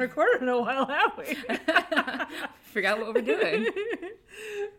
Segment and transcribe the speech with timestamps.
[0.00, 0.08] Hello.
[0.08, 1.34] We haven't recorded in a while, have we?
[2.62, 3.66] Forgot what we're doing.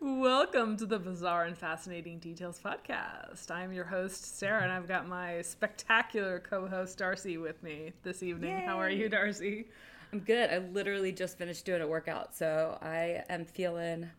[0.00, 3.48] Welcome to the Bizarre and Fascinating Details podcast.
[3.48, 8.24] I'm your host, Sarah, and I've got my spectacular co host, Darcy, with me this
[8.24, 8.62] evening.
[8.62, 9.66] How are you, Darcy?
[10.12, 10.50] I'm good.
[10.50, 14.10] I literally just finished doing a workout, so I am feeling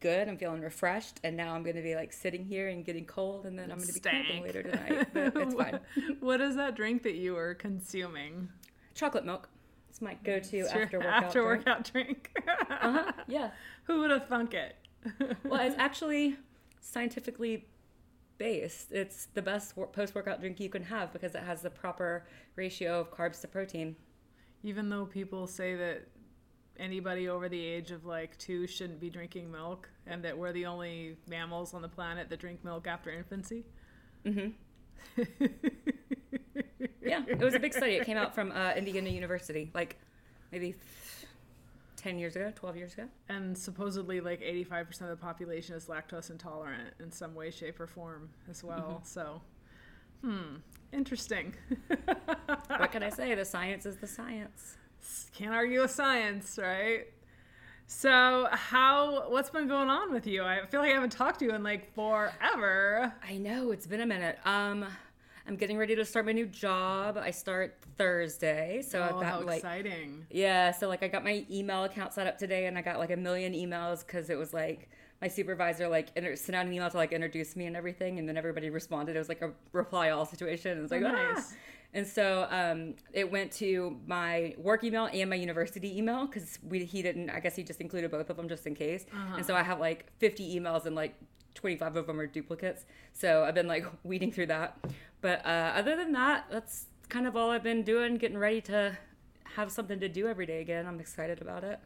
[0.00, 0.28] good.
[0.28, 3.46] I'm feeling refreshed, and now I'm going to be like sitting here and getting cold,
[3.46, 4.44] and then I'm going to be cramping Stank.
[4.44, 5.08] later tonight.
[5.14, 5.78] But it's fine.
[6.18, 8.48] what is that drink that you were consuming?
[8.94, 9.48] Chocolate milk.
[9.90, 11.24] It's my go-to It's after workout.
[11.24, 11.66] after drink.
[11.66, 12.30] workout drink.
[12.80, 13.12] Uh-huh.
[13.26, 13.50] Yeah.
[13.84, 14.76] Who would have thunk it?
[15.44, 16.36] Well, it's actually
[16.80, 17.66] scientifically
[18.36, 18.92] based.
[18.92, 22.24] It's the best post-workout drink you can have because it has the proper
[22.56, 23.96] ratio of carbs to protein.
[24.62, 26.08] Even though people say that
[26.78, 30.66] anybody over the age of like two shouldn't be drinking milk and that we're the
[30.66, 33.64] only mammals on the planet that drink milk after infancy.
[34.24, 34.48] hmm
[37.02, 37.92] Yeah, it was a big study.
[37.92, 39.96] It came out from uh, Indiana University, like
[40.52, 40.74] maybe
[41.96, 43.04] 10 years ago, 12 years ago.
[43.28, 47.86] And supposedly, like 85% of the population is lactose intolerant in some way, shape, or
[47.86, 49.00] form as well.
[49.04, 49.40] So,
[50.22, 50.56] hmm,
[50.92, 51.54] interesting.
[52.68, 53.34] What can I say?
[53.34, 54.76] The science is the science.
[55.34, 57.06] Can't argue with science, right?
[57.86, 60.44] So, how, what's been going on with you?
[60.44, 63.12] I feel like I haven't talked to you in like forever.
[63.26, 64.38] I know it's been a minute.
[64.44, 64.84] Um,
[65.48, 67.16] I'm getting ready to start my new job.
[67.16, 70.26] I start Thursday, so oh, I've how got like exciting.
[70.30, 70.70] yeah.
[70.72, 73.16] So like I got my email account set up today, and I got like a
[73.16, 74.90] million emails because it was like
[75.22, 78.28] my supervisor like inter- sent out an email to like introduce me and everything, and
[78.28, 79.16] then everybody responded.
[79.16, 80.76] It was like a reply all situation.
[80.76, 81.42] It was like Oh, "Ah!"
[81.94, 86.84] And so um, it went to my work email and my university email because we
[86.84, 87.30] he didn't.
[87.30, 89.06] I guess he just included both of them just in case.
[89.34, 91.14] And so I have like 50 emails and like
[91.58, 92.86] 25 of them are duplicates.
[93.12, 94.78] So I've been like weeding through that.
[95.20, 98.16] But uh, other than that, that's kind of all I've been doing.
[98.16, 98.96] Getting ready to
[99.56, 100.86] have something to do every day again.
[100.86, 101.80] I'm excited about it.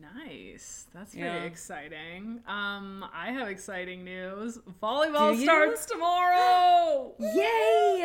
[0.00, 0.86] Nice.
[0.94, 1.42] That's Yeah.
[1.44, 2.40] exciting.
[2.46, 4.58] Um, I have exciting news.
[4.82, 7.12] Volleyball starts tomorrow.
[7.18, 8.02] Yay!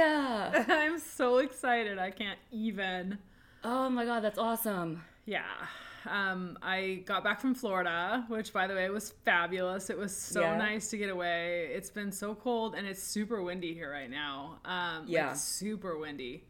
[0.67, 1.97] I'm so excited.
[1.97, 3.17] I can't even.
[3.63, 5.03] Oh my god, that's awesome.
[5.25, 5.45] Yeah.
[6.07, 9.90] Um, I got back from Florida, which by the way was fabulous.
[9.90, 10.57] It was so Yeah.
[10.57, 11.68] nice to get away.
[11.73, 14.59] It's been so cold and it's super windy here right now.
[14.66, 15.34] Um, like, Yeah.
[15.34, 16.45] super windy.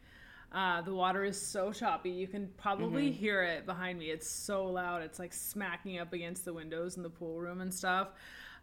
[0.52, 2.10] Uh, the water is so choppy.
[2.12, 3.20] You can probably Mm-hmm.
[3.20, 4.12] hear it behind me.
[4.12, 5.02] It's so loud.
[5.02, 8.10] It's like smacking up against the windows in the pool room and stuff.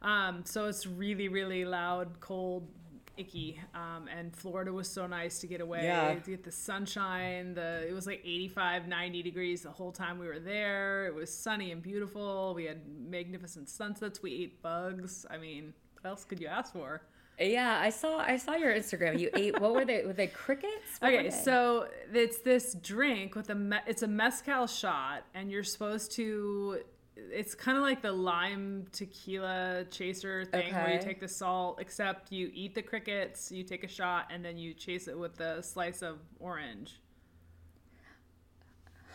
[0.01, 2.69] Um, so it's really, really loud, cold,
[3.17, 3.61] icky.
[3.75, 6.15] Um, and Florida was so nice to get away, Yeah.
[6.15, 7.55] to get the sunshine.
[7.55, 11.07] The it was like 85, 90 degrees the whole time we were there.
[11.07, 12.55] It was sunny and beautiful.
[12.55, 14.23] We had magnificent sunsets.
[14.23, 15.27] We ate bugs.
[15.31, 17.03] I mean, what else could you ask for?
[17.41, 19.19] Yeah, I saw I saw your Instagram.
[19.19, 20.05] You ate what were they?
[20.05, 20.99] Were they crickets?
[21.01, 21.31] What Okay, they?
[21.31, 26.83] so it's this drink with a me- it's a mezcal shot, and you're supposed to.
[27.17, 32.33] It's kind of like the lime tequila chaser thing, where you take the salt, except
[32.33, 35.63] you eat the crickets, you take a shot, and then you chase it with a
[35.63, 37.01] slice of orange.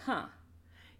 [0.05, 0.25] huh?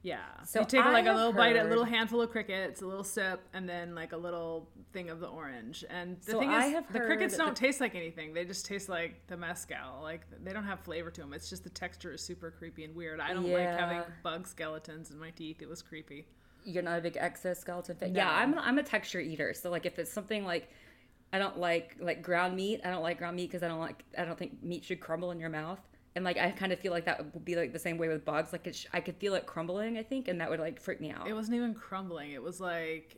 [0.02, 0.20] Yeah.
[0.46, 3.04] So you take I like a little bite, a little handful of crickets, a little
[3.04, 5.84] sip, and then like a little thing of the orange.
[5.90, 8.34] And the So thing I is, have the crickets don't the- taste like anything.
[8.34, 10.02] They just taste like the mezcal.
[10.02, 11.34] Like they don't have flavor to them.
[11.34, 13.20] It's just the texture is super creepy and weird.
[13.20, 15.62] I don't like having bug skeletons in my teeth.
[15.62, 16.28] It was creepy.
[16.69, 18.13] You're not a big exoskeleton fan.
[18.13, 18.19] No.
[18.19, 19.53] Yeah, I'm I'm a texture eater.
[19.53, 20.69] So like if it's something like
[21.31, 22.81] I don't like like ground meat.
[22.84, 25.31] I don't like ground meat because I don't like I don't think meat should crumble
[25.31, 25.80] in your mouth.
[26.16, 28.25] And like I kind of feel like that would be like the same way with
[28.25, 28.52] bugs.
[28.52, 29.97] Like it sh- I could feel it crumbling.
[29.97, 31.28] I think, and that would like freak me out.
[31.28, 32.31] It wasn't even crumbling.
[32.31, 33.18] It was like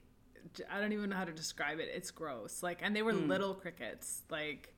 [0.69, 1.89] I don't even know how to describe it.
[1.94, 2.62] It's gross.
[2.62, 3.28] Like and they were mm.
[3.28, 4.23] little crickets.
[4.29, 4.73] Like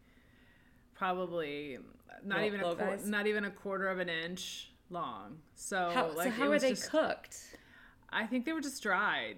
[0.94, 1.80] probably
[2.24, 3.08] not Little- even a guys?
[3.08, 5.40] not even a quarter of an inch long.
[5.56, 7.58] So how, like so how are they just, cooked?
[8.14, 9.38] I think they were just dried.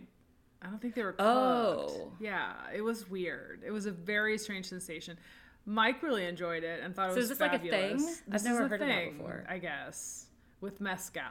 [0.61, 1.21] I don't think they were cooked.
[1.23, 2.11] Oh.
[2.19, 3.61] Yeah, it was weird.
[3.65, 5.17] It was a very strange sensation.
[5.65, 8.03] Mike really enjoyed it and thought it So was is this like a fabulous.
[8.19, 8.33] thing?
[8.33, 9.45] I've never heard of that before.
[9.49, 10.27] I guess,
[10.61, 11.23] with mezcal.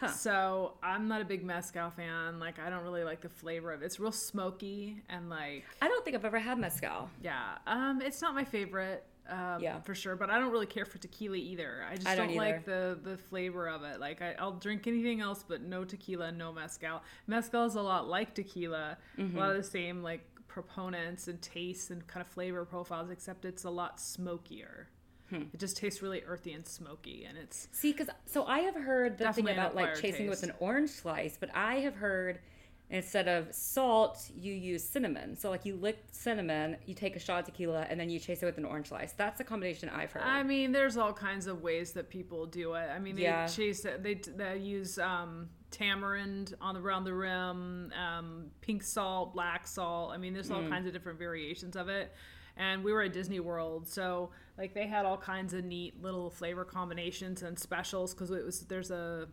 [0.00, 0.08] Huh.
[0.08, 2.40] So I'm not a big mezcal fan.
[2.40, 3.86] Like I don't really like the flavor of it.
[3.86, 7.10] It's real smoky and like I don't think I've ever had mezcal.
[7.22, 7.58] yeah.
[7.66, 9.04] Um, it's not my favorite.
[9.30, 9.80] Um, Yeah.
[9.80, 10.16] for sure.
[10.16, 11.84] But I don't really care for tequila either.
[11.88, 14.00] I just I don't, don't like the the flavor of it.
[14.00, 17.02] Like I, I'll drink anything else, but no tequila, no mezcal.
[17.26, 18.98] Mezcal is a lot like tequila.
[19.16, 19.38] A Mm-hmm.
[19.38, 23.64] lot of the same like proponents and tastes and kind of flavor profiles, except it's
[23.64, 24.88] a lot smokier.
[25.30, 25.42] Hmm.
[25.54, 29.16] It just tastes really earthy and smoky, and it's See, because so I have heard
[29.16, 32.40] the thing about like chasing with an orange slice, but I have heard
[32.90, 35.36] instead of salt, you use cinnamon.
[35.36, 38.42] So like you lick cinnamon, you take a shot of tequila, and then you chase
[38.42, 39.12] it with an orange slice.
[39.12, 40.22] That's the combination I've heard.
[40.24, 42.88] I mean, there's all kinds of ways that people do it.
[42.94, 43.46] I mean, they Yeah.
[43.46, 44.02] chase it.
[44.02, 50.10] They, they use um, tamarind on the around the rim, um, pink salt, black salt.
[50.12, 50.56] I mean, there's Mm.
[50.64, 52.12] all kinds of different variations of it.
[52.56, 56.28] And we were at Disney World, so like they had all kinds of neat little
[56.28, 59.28] flavor combinations and specials because it was there's a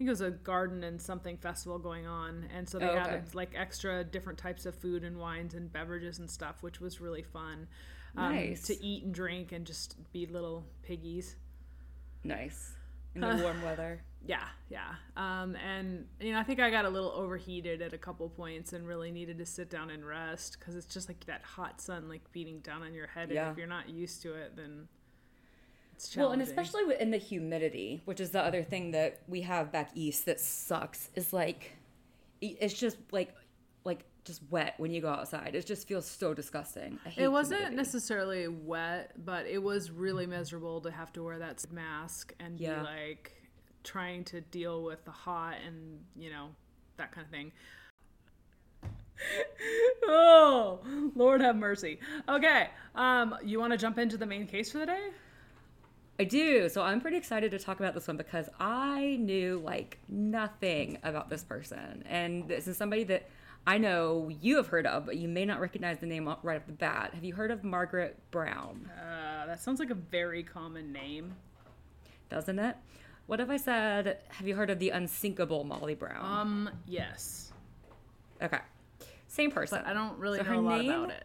[0.00, 3.10] think it was a garden and something festival going on, and so they Oh, had
[3.10, 3.22] okay.
[3.34, 7.22] like extra different types of food and wines and beverages and stuff, which was really
[7.22, 7.68] fun
[8.16, 8.62] um, Nice.
[8.62, 11.36] to eat and drink and just be little piggies.
[12.24, 12.72] nice.
[13.14, 14.00] In the warm weather.
[14.22, 14.96] Yeah, yeah.
[15.16, 18.74] Um, and you know, I think I got a little overheated at a couple points
[18.74, 22.06] and really needed to sit down and rest because it's just like that hot sun
[22.06, 23.44] like beating down on your head, Yeah.
[23.44, 24.88] and if you're not used to it, then
[26.04, 29.70] it's Well, and especially in the humidity, which is the other thing that we have
[29.70, 31.72] back east that sucks, is like
[32.40, 33.34] it's just like
[33.84, 35.54] like just wet when you go outside.
[35.54, 36.98] It just feels so disgusting.
[37.04, 37.76] I hate It wasn't humidity.
[37.76, 42.80] necessarily wet, but it was really miserable to have to wear that mask and Yeah.
[42.80, 43.32] be like
[43.84, 46.48] trying to deal with the hot and you know
[46.96, 47.52] that kind of thing.
[50.06, 50.80] oh,
[51.14, 51.98] Lord have mercy.
[52.28, 55.08] Okay, um, you want to jump into the main case for the day?
[56.20, 56.68] I do.
[56.68, 61.30] So I'm pretty excited to talk about this one because I knew like nothing about
[61.30, 62.04] this person.
[62.06, 63.26] And this is somebody that
[63.66, 66.66] I know you have heard of, but you may not recognize the name right off
[66.66, 67.12] the bat.
[67.14, 68.90] Have you heard of Margaret Brown?
[68.98, 71.34] Uh, that sounds like a very common name.
[72.28, 72.76] Doesn't it?
[73.26, 76.22] What if I said, have you heard of the unsinkable Molly Brown?
[76.22, 77.50] Um, yes,
[78.42, 78.58] okay.
[79.28, 79.78] Same person.
[79.82, 81.24] but I don't really So know a lot name- about it.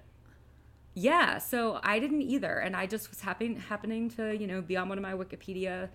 [0.96, 4.78] Yeah, so I didn't either, and I just was happen, happening to you know be
[4.78, 5.90] on one of my Wikipedia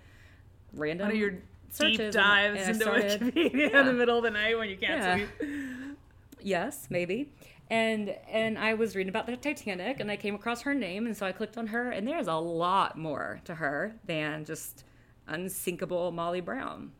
[0.74, 1.30] random One of your
[1.78, 4.76] deep dives and I into started- Wikipedia in the middle of the night when you
[4.76, 5.16] can't Yeah.
[5.38, 5.96] sleep.
[6.42, 7.32] Yes, maybe.
[7.70, 11.16] And and I was reading about the Titanic, and I came across her name, and
[11.16, 14.84] so I clicked on her, and there's a lot more to her than just
[15.28, 16.92] unsinkable Molly Brown.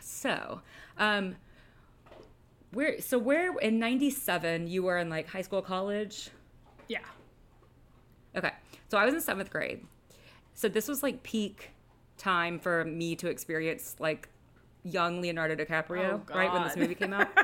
[0.00, 0.62] So,
[0.96, 1.36] um,
[2.72, 6.30] where so where in '97 you were in like high school, college?
[6.88, 7.00] Yeah.
[8.36, 8.50] Okay.
[8.88, 9.84] So I was in seventh grade.
[10.54, 11.70] So this was like peak
[12.18, 14.28] time for me to experience like
[14.84, 16.52] young Leonardo DiCaprio, Oh, right?
[16.52, 17.28] When this movie came out.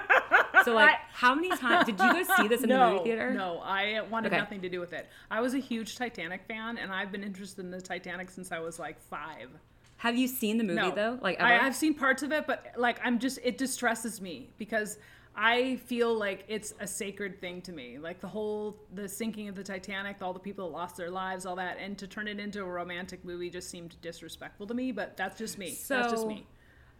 [0.64, 3.32] So like how many times did you guys see this in no, the movie theater?
[3.34, 4.38] No, I wanted Okay.
[4.38, 5.08] nothing to do with it.
[5.28, 8.60] I was a huge Titanic fan, and I've been interested in the Titanic since I
[8.60, 9.48] was like five.
[9.96, 11.18] Have you seen the movie No, though?
[11.20, 11.64] Like I, ever?
[11.64, 14.98] I've seen parts of it, but like I'm just it distresses me because
[15.34, 17.98] I feel like it's a sacred thing to me.
[17.98, 21.46] Like the whole the sinking of the Titanic, all the people that lost their lives,
[21.46, 24.92] all that, and to turn it into a romantic movie just seemed disrespectful to me.
[24.92, 25.70] But that's just me.
[25.94, 26.46] that's just me.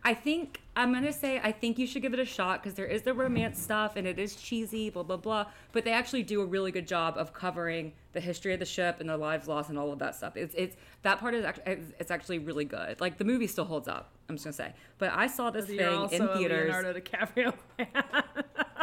[0.05, 2.87] I think I'm gonna say I think you should give it a shot because there
[2.87, 5.47] is the romance stuff and it is cheesy, blah blah blah.
[5.73, 8.97] But they actually do a really good job of covering the history of the ship
[9.01, 10.37] and the lives lost and all of that stuff.
[10.37, 13.01] It's it's that part is actually it's, actually really good.
[13.01, 14.11] Like the movie still holds up.
[14.29, 14.75] I'm just gonna say.
[14.99, 16.75] But I saw this thing also in a theaters.
[16.75, 18.25] Leonardo DiCaprio fan.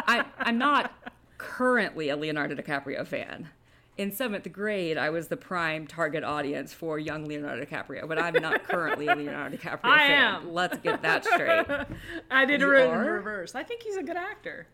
[0.07, 0.93] I I'm not
[1.37, 3.49] currently a Leonardo DiCaprio fan.
[3.99, 8.41] In seventh grade, I was the prime target audience for young Leonardo DiCaprio, but I'm
[8.41, 10.35] not currently a Leonardo DiCaprio I fan.
[10.35, 10.53] am.
[10.53, 11.65] Let's get that straight.
[12.31, 13.55] I did You it in reverse.
[13.55, 14.67] I think he's a good actor.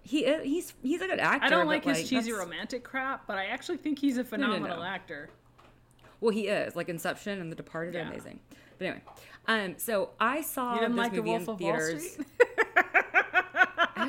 [0.00, 1.44] He he's he's a good actor.
[1.44, 4.28] I don't like his cheesy that's- romantic crap, but I actually think he's a no,
[4.30, 4.82] phenomenal no.
[4.82, 5.28] actor.
[6.22, 8.40] Well, he is like Inception and The Departed are amazing.
[8.78, 9.02] But anyway,
[9.46, 12.12] um, so I saw You didn't this like The Wolf in of Wall theaters.
[12.12, 12.26] Street?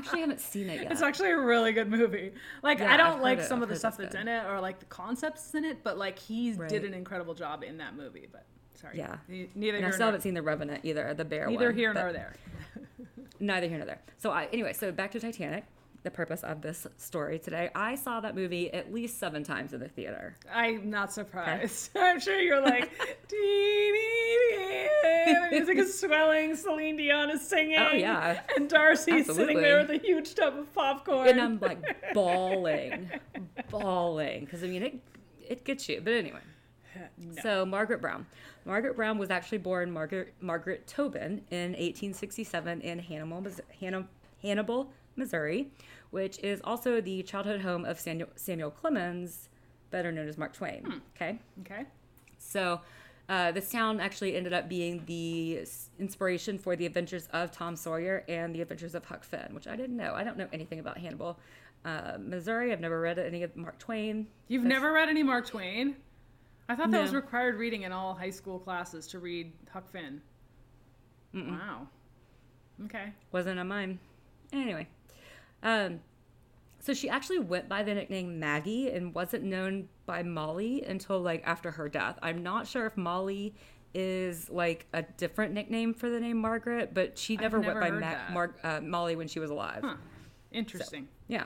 [0.03, 0.91] I actually haven't seen it yet.
[0.91, 2.31] It's actually a really good movie.
[2.61, 3.45] Like Yeah, I don't like it.
[3.45, 5.97] some I've of the stuff that's in it or like the concepts in it, but
[5.97, 6.69] like he Right.
[6.69, 8.27] did an incredible job in that movie.
[8.31, 8.45] But
[8.75, 9.17] sorry, Yeah.
[9.55, 11.75] Neither and I still nor, haven't seen The Revenant either, the bear neither one.
[11.75, 12.33] here nor there.
[13.39, 14.01] Neither here nor there.
[14.17, 15.65] So I anyway, so back to Titanic.
[16.03, 17.69] The purpose of this story today.
[17.73, 20.35] I saw that movie at least seven times in the theater.
[20.53, 21.91] I'm not surprised.
[21.95, 22.91] I'm sure you're like,
[23.29, 26.57] dee, dee, dee, the music is swelling.
[26.57, 27.77] Celine Dion is singing.
[27.79, 28.41] Oh, yeah.
[28.57, 31.29] and Darcy's sitting there with a huge tub of popcorn.
[31.29, 33.09] And I'm like bawling,
[33.69, 34.99] bawling, because I mean it
[35.47, 36.01] it gets you.
[36.03, 36.41] But anyway,
[37.17, 37.41] No.
[37.41, 38.25] So Margaret Brown.
[38.65, 43.45] Margaret Brown was actually born Margaret Margaret Tobin in 1867 in Hannibal,
[44.41, 45.71] Hannibal, Missouri,
[46.11, 49.49] which is also the childhood home of Samuel, Samuel Clemens,
[49.91, 51.01] better known as Mark Twain.
[51.15, 51.85] Okay, okay.
[52.37, 52.81] so.
[53.29, 55.65] Uh, this town actually ended up being the
[55.97, 59.77] inspiration for the adventures of Tom Sawyer and the adventures of Huck Finn, which I
[59.77, 60.13] didn't know.
[60.13, 61.39] I don't know anything about Hannibal,
[61.85, 62.73] uh, Missouri.
[62.73, 64.27] I've never read any of Mark Twain.
[64.49, 65.95] You've never read any Mark Twain?
[66.67, 70.21] I thought that was required reading in all high school classes to read Huck Finn.
[71.33, 71.87] Wow.
[72.85, 73.13] Okay.
[73.31, 73.99] Wasn't on mine.
[74.51, 74.87] Anyway,
[75.63, 76.01] um,
[76.79, 81.41] so she actually went by the nickname Maggie and wasn't known by Molly until like
[81.45, 82.19] after her death.
[82.21, 83.55] I'm not sure if Molly
[83.93, 87.99] is like a different nickname for the name Margaret, but she never, never went by
[87.99, 89.81] Ma- Mar- uh, Molly when she was alive.
[89.83, 89.95] Huh.
[90.51, 91.07] Interesting.
[91.27, 91.45] Yeah.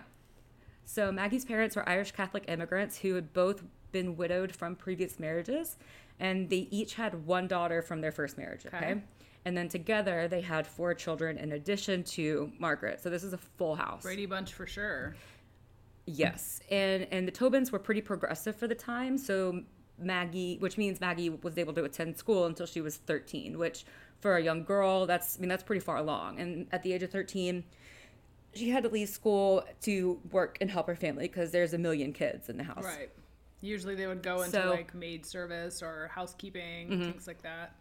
[0.86, 5.78] So Maggie's parents were Irish Catholic immigrants who had both been widowed from previous marriages,
[6.20, 8.66] and they each had one daughter from their first marriage.
[8.66, 8.78] Okay.
[8.78, 9.02] Okay.
[9.48, 13.00] And then together they had four children in addition to Margaret.
[13.02, 14.04] So this is a full house.
[14.04, 15.16] Brady Bunch for sure.
[16.06, 19.18] Yes, and and the Tobins were pretty progressive for the time.
[19.18, 19.62] So
[19.98, 23.86] Maggie, which means Maggie was able to attend school until she was 13, which
[24.20, 26.42] for a young girl, that's I mean that's pretty far along.
[26.42, 27.64] And at the age of 13,
[28.54, 32.12] she had to leave school to work and help her family because there's a million
[32.12, 32.84] kids in the house.
[32.84, 33.10] Right.
[33.62, 34.70] Usually they would go into So- Mm-hmm.
[34.72, 37.76] like maid service or housekeeping, things like that.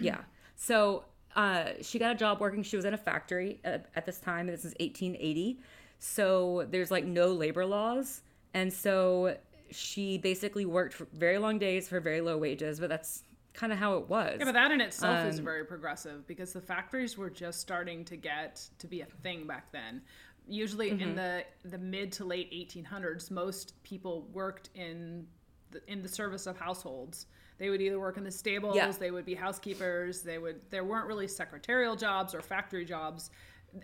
[0.00, 0.18] Yeah.
[0.54, 1.04] So
[1.34, 2.62] uh, she got a job working.
[2.62, 4.46] She was in a factory at, at this time.
[4.46, 5.60] This is 1880.
[5.98, 8.22] So there's like no labor laws.
[8.54, 9.36] And so
[9.70, 13.78] she basically worked for very long days for very low wages, but that's kind of
[13.78, 14.36] how it was.
[14.38, 18.04] Yeah, but that in itself is Um, very progressive because the factories were just starting
[18.04, 20.02] to get to be a thing back then.
[20.46, 21.00] Usually Mm-hmm.
[21.02, 25.26] in the the mid to late 1800s, most people worked in
[25.70, 27.26] the, in the service of households.
[27.58, 28.90] They would either work in the stables, Yeah.
[28.92, 33.30] they would be housekeepers, they would there weren't really secretarial jobs or factory jobs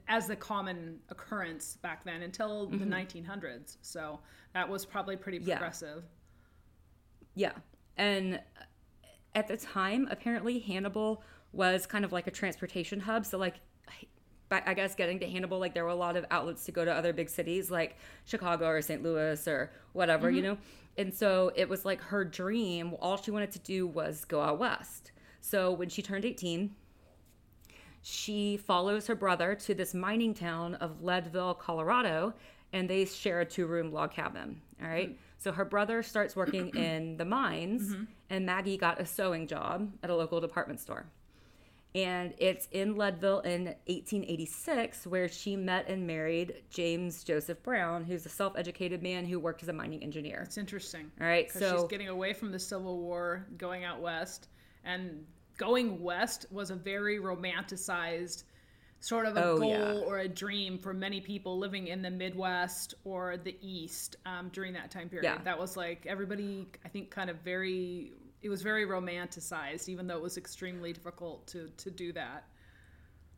[0.08, 3.76] as the common occurrence back then until the 1900s.
[3.82, 4.20] So
[4.54, 5.48] that was probably pretty Mm-hmm.
[5.50, 5.56] Yeah.
[5.56, 6.04] progressive.
[7.34, 7.52] Yeah.
[7.96, 8.40] And
[9.34, 13.26] at the time, apparently Hannibal was kind of like a transportation hub.
[13.26, 13.56] So, like,
[14.52, 16.92] I guess getting to Hannibal, like, there were a lot of outlets to go to
[16.92, 19.02] other big cities like Chicago or St.
[19.02, 20.52] Louis or whatever, you mm-hmm.
[20.52, 20.59] know?
[20.99, 22.94] And so it was like her dream.
[23.00, 25.12] All she wanted to do was go out west.
[25.40, 26.75] So when she turned 18,
[28.02, 32.35] she follows her brother to this mining town of Leadville, Colorado,
[32.73, 34.61] and they share a two room log cabin.
[34.82, 35.11] All right.
[35.11, 35.18] Mm-hmm.
[35.38, 38.04] So her brother starts working in the mines, mm-hmm.
[38.30, 41.06] and Maggie got a sewing job at a local department store.
[41.94, 48.25] And it's in Leadville in 1886 where she met and married James Joseph Brown, who's
[48.25, 50.42] a self educated man who worked as a mining engineer.
[50.46, 51.11] It's interesting.
[51.20, 51.50] All right.
[51.52, 54.49] So she's getting away from the Civil War, going out west,
[54.84, 55.25] and
[55.58, 58.44] going west was a very romanticized
[59.00, 60.06] sort of a Oh, goal yeah.
[60.06, 64.72] or a dream for many people living in the Midwest or the East um, during
[64.75, 65.25] that time period.
[65.25, 65.38] Yeah.
[65.42, 68.12] That was like everybody, I think, kind of very.
[68.42, 72.44] It was very romanticized, even though it was extremely difficult to to do that.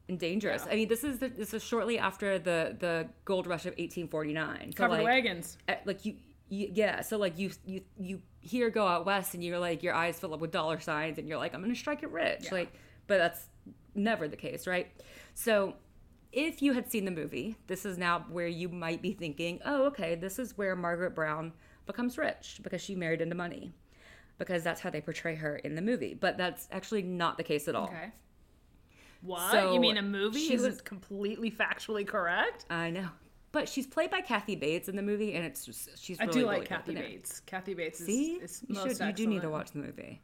[0.08, 0.62] and dangerous.
[0.66, 0.72] Yeah.
[0.72, 4.72] I mean, this is the, this is shortly after the the gold rush of 1849.
[4.72, 5.56] So, Covered like, wagons.
[5.68, 6.16] uh, like you,
[6.48, 9.94] you yeah so like you you you hear go out west and you're like your
[9.94, 12.54] eyes fill up with dollar signs and you're like i'm gonna strike it rich Yeah.
[12.58, 12.72] like
[13.06, 13.48] but that's
[13.94, 14.88] never the case right
[15.32, 15.72] so
[16.32, 19.86] if you had seen the movie this is now where you might be thinking oh
[19.86, 21.54] okay this is where margaret brown
[21.86, 23.72] becomes rich because she married into money
[24.38, 27.68] because that's how they portray her in the movie but that's actually not the case
[27.68, 28.10] at all Okay.
[29.22, 29.96] What So, you mean?
[29.96, 32.66] A movie she was- completely factually correct?
[32.70, 33.08] i know
[33.52, 36.40] but she's played by kathy bates in the movie and it's just she's I do
[36.40, 36.94] really like Kathy.
[36.94, 37.40] Bates.
[37.46, 38.98] Kathy Bates is, See, is you should.
[39.00, 40.20] You do need to watch the movie.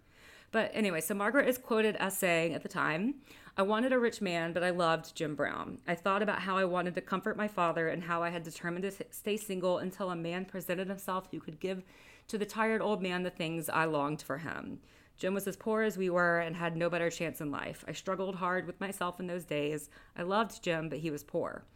[0.52, 3.14] But anyway, so Margaret is quoted as saying at the time,
[3.56, 5.78] "I wanted a rich man, but I loved Jim Brown.
[5.86, 8.82] I thought about how I wanted to comfort my father and how I had determined
[8.82, 11.84] to stay single until a man presented himself who could give
[12.30, 14.80] to the tired old man the things I longed for him."
[15.16, 17.84] Jim was as poor as we were and had no better chance in life.
[17.86, 19.90] I struggled hard with myself in those days.
[20.16, 21.66] I loved Jim, but he was poor.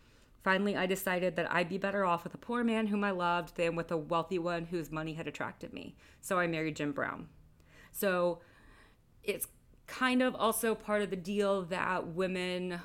[0.42, 3.56] Finally, I decided that I'd be better off with a poor man whom I loved
[3.56, 5.94] than with a wealthy one whose money had attracted me.
[6.20, 7.28] So I married Jim Brown.
[7.92, 8.40] So
[9.22, 9.48] it's
[9.86, 12.80] kind of also part of the deal that women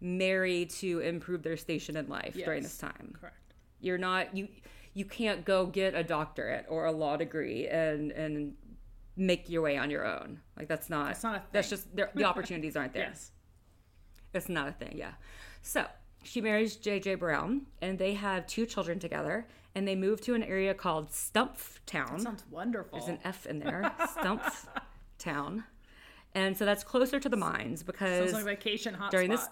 [0.00, 3.14] marry to improve their station in life during this time.
[3.20, 3.54] Correct.
[3.80, 4.48] You're not you
[4.96, 8.54] you can't go get a doctorate or a law degree and and
[9.14, 10.40] make your way on your own.
[10.58, 13.08] Like that's not That's not a that's just the opportunities aren't there.
[13.08, 13.30] Yes.
[14.32, 15.12] It's not a thing, yeah.
[15.60, 15.84] So
[16.22, 17.16] she marries J.J.
[17.16, 22.20] Brown, and they have two children together, and they move to an area called Stumptown.
[22.20, 22.98] Sounds wonderful.
[22.98, 25.64] There's an F in there, Stumptown.
[26.34, 29.10] And so that's closer to the mines because Sounds like vacation hotspot.
[29.10, 29.48] during this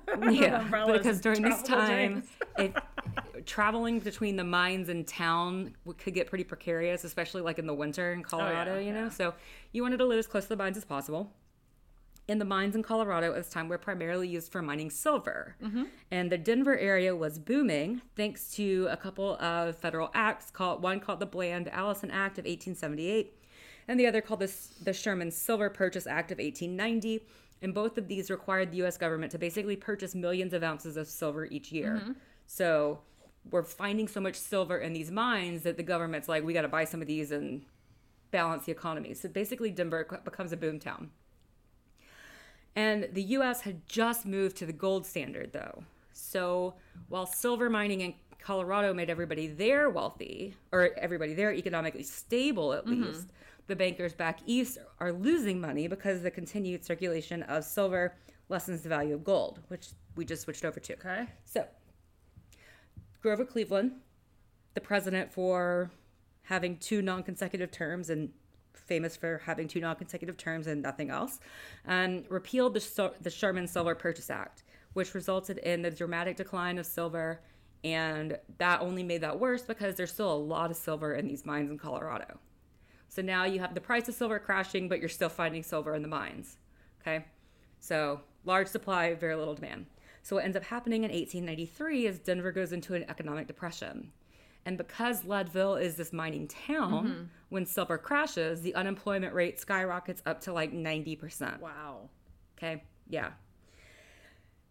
[0.30, 2.24] yeah, because during this time,
[2.58, 2.72] if
[3.46, 8.12] traveling between the mines and town could get pretty precarious, especially like in the winter
[8.12, 9.00] in Colorado, you know.
[9.00, 9.08] Oh, yeah.
[9.10, 9.34] So
[9.72, 11.32] you wanted to live as close to the mines as possible.
[12.28, 15.56] And the mines in Colorado at this time were primarily used for mining silver.
[15.62, 15.84] Mm-hmm.
[16.10, 21.00] And the Denver area was booming thanks to a couple of federal acts called one
[21.00, 23.36] called the Bland Allison Act of 1878
[23.88, 27.24] and the other called the, the Sherman Silver Purchase Act of 1890.
[27.62, 31.06] And both of these required the US government to basically purchase millions of ounces of
[31.08, 32.00] silver each year.
[32.02, 32.12] Mm-hmm.
[32.46, 33.00] So
[33.50, 36.68] we're finding so much silver in these mines that the government's like, we got to
[36.68, 37.62] buy some of these and
[38.30, 39.14] balance the economy.
[39.14, 41.10] So basically, Denver becomes a boom town.
[42.74, 45.84] And the US had just moved to the gold standard, though.
[46.12, 46.74] So
[47.08, 52.84] while silver mining in Colorado made everybody there wealthy, or everybody there economically stable at
[52.86, 53.04] mm-hmm.
[53.04, 53.28] least,
[53.72, 58.14] the bankers back east are losing money because the continued circulation of silver
[58.50, 60.92] lessens the value of gold, which we just switched over to.
[60.92, 61.26] Okay.
[61.46, 61.64] So,
[63.22, 63.92] Grover Cleveland,
[64.74, 65.90] the president for
[66.42, 68.28] having two non consecutive terms and
[68.74, 71.40] famous for having two non consecutive terms and nothing else,
[71.86, 76.84] um, repealed the, the Sherman Silver Purchase Act, which resulted in the dramatic decline of
[76.84, 77.40] silver.
[77.84, 81.46] And that only made that worse because there's still a lot of silver in these
[81.46, 82.38] mines in Colorado.
[83.12, 86.00] So now you have the price of silver crashing, but you're still finding silver in
[86.00, 86.56] the mines.
[87.02, 87.26] Okay.
[87.78, 89.84] So large supply, very little demand.
[90.22, 94.12] So what ends up happening in 1893 is Denver goes into an economic depression.
[94.64, 97.22] And because Leadville is this mining town, mm-hmm.
[97.50, 101.60] when silver crashes, the unemployment rate skyrockets up to like 90%.
[101.60, 102.08] Wow.
[102.56, 102.82] Okay.
[103.10, 103.32] Yeah.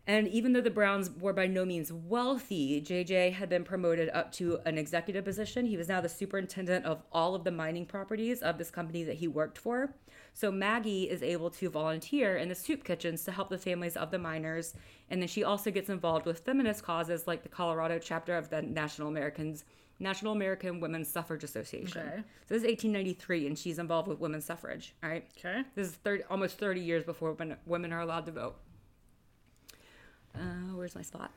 [0.07, 4.31] And even though the Browns were by no means wealthy, JJ had been promoted up
[4.33, 5.65] to an executive position.
[5.65, 9.17] He was now the superintendent of all of the mining properties of this company that
[9.17, 9.93] he worked for.
[10.33, 14.09] So Maggie is able to volunteer in the soup kitchens to help the families of
[14.09, 14.73] the miners.
[15.09, 18.61] And then she also gets involved with feminist causes like the Colorado chapter of the
[18.61, 19.65] National Americans
[19.99, 22.01] National American Women's Suffrage Association.
[22.01, 22.23] Okay.
[22.47, 25.29] So this is 1893 and she's involved with women's suffrage, all right?
[25.37, 25.61] Okay.
[25.75, 28.55] This is 30, almost 30 years before women, women are allowed to vote.
[30.35, 31.31] Uh, where's my spot?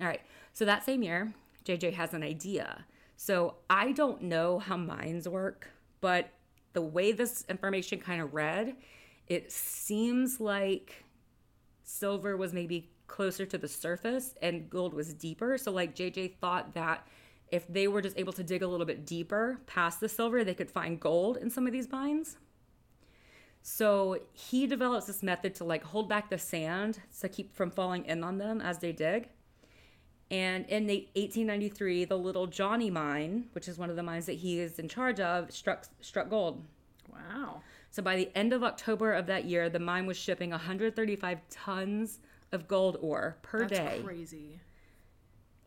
[0.00, 0.20] All right.
[0.52, 1.32] So that same year,
[1.64, 2.84] JJ has an idea.
[3.16, 5.68] So I don't know how mines work,
[6.00, 6.30] but
[6.72, 8.74] the way this information kind of read,
[9.28, 11.04] it seems like
[11.84, 15.58] silver was maybe closer to the surface and gold was deeper.
[15.58, 17.06] So like JJ thought that
[17.48, 20.54] if they were just able to dig a little bit deeper past the silver, they
[20.54, 22.38] could find gold in some of these mines.
[23.62, 28.04] So he develops this method to like hold back the sand to keep from falling
[28.06, 29.28] in on them as they dig.
[30.30, 34.34] And in the 1893, the Little Johnny mine, which is one of the mines that
[34.34, 36.64] he is in charge of, struck struck gold.
[37.12, 37.60] Wow.
[37.90, 42.20] So by the end of October of that year, the mine was shipping 135 tons
[42.50, 44.00] of gold ore per That's day.
[44.02, 44.60] crazy.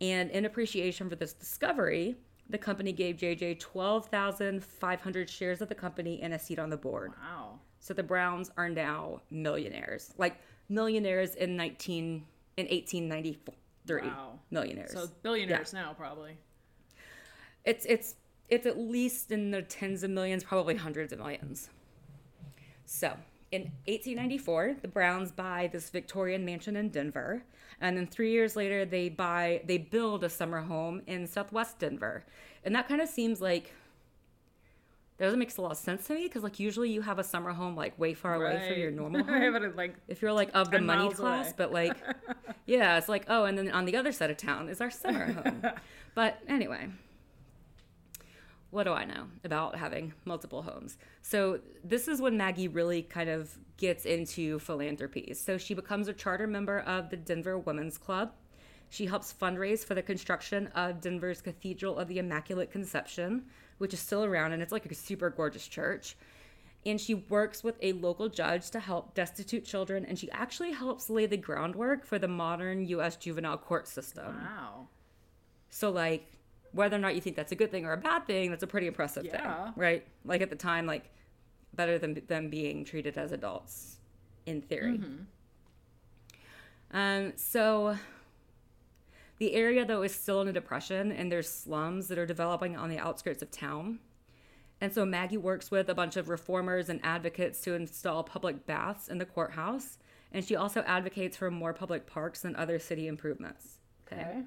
[0.01, 2.15] And in appreciation for this discovery,
[2.49, 7.13] the company gave JJ 12,500 shares of the company and a seat on the board.
[7.21, 7.59] Wow.
[7.85, 10.37] So the Browns are now millionaires, like
[10.69, 12.25] millionaires in 19
[12.57, 14.01] in 1893.
[14.01, 14.39] Wow.
[14.49, 14.91] Millionaires.
[14.91, 16.35] So billionaires now probably.
[17.63, 18.15] it's it's
[18.49, 21.69] it's at least in the tens of millions, probably hundreds of millions.
[22.87, 23.15] So
[23.51, 27.43] in 1894, the Browns buy this Victorian mansion in Denver,
[27.81, 32.25] and then three years later, they buy they build a summer home in Southwest Denver,
[32.63, 33.75] and that kind of seems like
[35.17, 37.53] doesn't make a lot of sense to me because like usually you have a summer
[37.53, 40.71] home like way far away from your normal home it like if you're like of
[40.71, 41.53] the money class, away.
[41.57, 41.95] but like,
[42.65, 45.31] yeah, it's like, oh, and then on the other side of town is our summer
[45.31, 45.61] home.
[46.15, 46.89] but anyway,
[48.71, 50.97] what do I know about having multiple homes?
[51.21, 55.33] So this is when Maggie really kind of gets into philanthropy.
[55.33, 58.33] So she becomes a charter member of the Denver Women's Club.
[58.89, 63.45] She helps fundraise for the construction of Denver's Cathedral of the Immaculate Conception,
[63.77, 66.15] which is still around and it's like a super gorgeous church
[66.85, 71.09] and she works with a local judge to help destitute children and she actually helps
[71.09, 74.37] lay the groundwork for the modern US juvenile court system.
[74.43, 74.87] wow.
[75.69, 76.31] So like
[76.71, 78.67] whether or not you think that's a good thing or a bad thing, that's a
[78.67, 79.65] pretty impressive Yeah.
[79.65, 80.05] thing, right?
[80.25, 81.09] Like at the time like
[81.73, 83.97] better than them being treated as adults
[84.45, 85.01] in theory.
[86.91, 87.97] Um so
[89.37, 92.89] the area though is still in a depression and there's slums that are developing on
[92.89, 93.99] the outskirts of town.
[94.81, 99.07] And so Maggie works with a bunch of reformers and advocates to install public baths
[99.07, 99.97] in the courthouse.
[100.33, 103.77] And she also advocates for more public parks and other city improvements.
[104.11, 104.21] Okay.
[104.21, 104.41] Okay.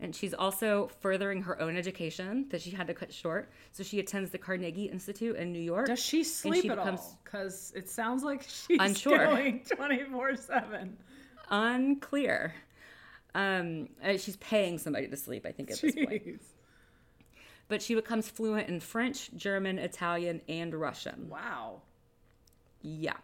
[0.00, 3.50] And she's also furthering her own education that she had to cut short.
[3.72, 5.86] So she attends the Carnegie Institute in New York.
[5.86, 7.18] Does she sleep she at becomes- all?
[7.24, 9.18] Because it sounds like she's Unsure.
[9.26, 10.96] going twenty four seven.
[11.50, 12.54] Unclear.
[13.34, 16.40] Um, uh, she's paying somebody to sleep, I think, at this point.
[17.68, 21.28] But she becomes fluent in French, German, Italian, and Russian.
[21.28, 21.82] Wow.
[22.80, 23.18] Yeah.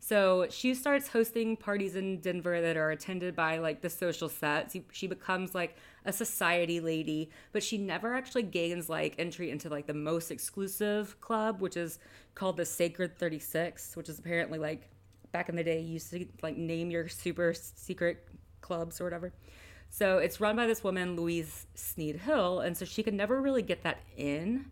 [0.00, 4.70] So she starts hosting parties in Denver that are attended by like the social set.
[4.72, 9.68] She, she becomes like a society lady, but she never actually gains like entry into
[9.68, 11.98] like the most exclusive club, which is
[12.34, 14.88] called the Sacred 36, which is apparently like
[15.32, 18.26] back in the day, you used to like name your super secret
[18.60, 19.32] clubs or whatever.
[19.90, 23.62] So it's run by this woman, Louise Sneed Hill, and so she could never really
[23.62, 24.70] get that in.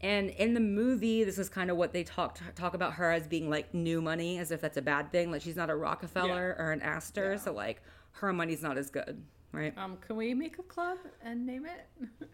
[0.00, 3.26] And in the movie, this is kind of what they talk talk about her as
[3.26, 5.30] being like new money, as if that's a bad thing.
[5.30, 7.38] Like she's not a Rockefeller or an Astor, Yeah.
[7.38, 7.80] so like
[8.12, 9.22] her money's not as good,
[9.52, 9.76] right?
[9.78, 12.08] Um, can we make a club and name it?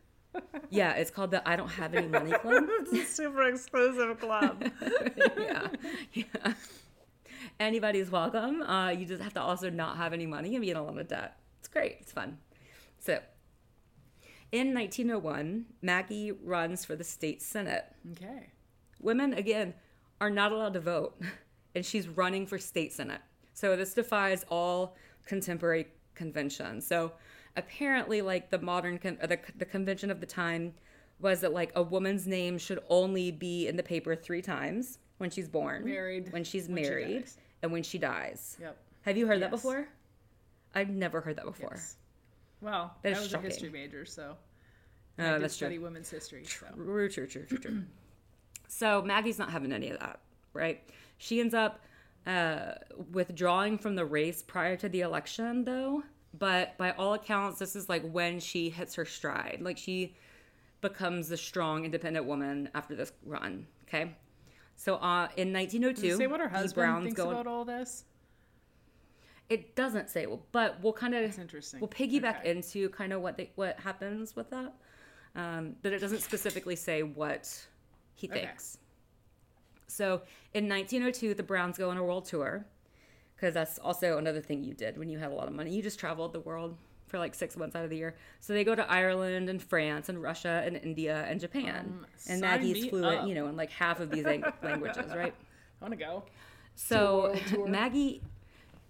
[0.71, 2.65] Yeah, it's called the I Don't Have Any Money Club.
[2.81, 4.65] it's a super exclusive club.
[5.37, 5.69] yeah,
[6.15, 6.55] yeah.
[7.63, 8.61] Anybody's welcome.
[8.63, 10.99] Uh, you just have to also not have any money and be in a lot
[10.99, 11.37] of debt.
[11.61, 11.99] It's great.
[12.01, 12.39] It's fun.
[12.99, 13.21] So,
[14.51, 17.85] in 1901, Maggie runs for the state senate.
[18.13, 18.51] okay.
[19.01, 19.75] Women, again,
[20.21, 21.21] are not allowed to vote,
[21.77, 23.21] and she's running for state senate.
[23.55, 26.85] So this defies all contemporary conventions.
[26.85, 27.13] So
[27.57, 30.75] apparently, like the modern con- the the convention of the time
[31.21, 35.31] was that like a woman's name should only be in the paper three times when
[35.31, 37.39] she's born, Married, when she's when she married, dies.
[37.63, 38.57] And when she dies.
[38.61, 38.77] Yep.
[39.03, 39.89] Have you heard that before?
[40.75, 41.71] I've never heard that before.
[41.75, 41.97] Yes.
[42.61, 43.47] Well, That I was shocking.
[43.47, 44.37] a history major, so
[45.19, 45.67] Oh, I did that's true.
[45.67, 46.45] study women's history.
[46.45, 46.67] So.
[46.75, 47.83] True, true, true, true, true.
[48.69, 50.21] so Maggie's not having any of that,
[50.55, 50.83] right?
[51.19, 51.81] She ends up
[52.27, 52.75] uh,
[53.13, 56.03] withdrawing from the race prior to the election, though.
[56.39, 59.59] But by all accounts, this is like when she hits her stride.
[59.61, 60.15] Like she
[60.81, 63.67] becomes a strong, independent woman after this run.
[63.87, 64.13] Okay.
[64.77, 67.47] So uh, in 1902, Does it say what her the husband Browns thinks go- about
[67.47, 68.05] all this?
[69.49, 71.81] It doesn't say, but we'll kind of interesting.
[71.81, 72.51] we'll piggyback Okay.
[72.53, 74.73] into kind of what they, what happens with that.
[75.35, 77.67] Um, but it doesn't specifically say what
[78.15, 78.47] he Okay.
[78.47, 78.79] thinks.
[79.89, 80.23] So
[80.55, 82.65] in 1902, the Browns go on a world tour
[83.37, 85.75] because that's also another thing you did when you had a lot of money.
[85.75, 86.79] You just traveled the world
[87.13, 88.17] for like six months out of the year.
[88.41, 91.99] So they go to Ireland and France and Russia and India and Japan.
[92.01, 93.29] Um, and Maggie's fluent, up.
[93.29, 95.35] you know, in like half of these lang- languages, right?
[95.81, 96.25] I want to go.
[96.75, 97.37] So.
[97.69, 98.23] Maggie,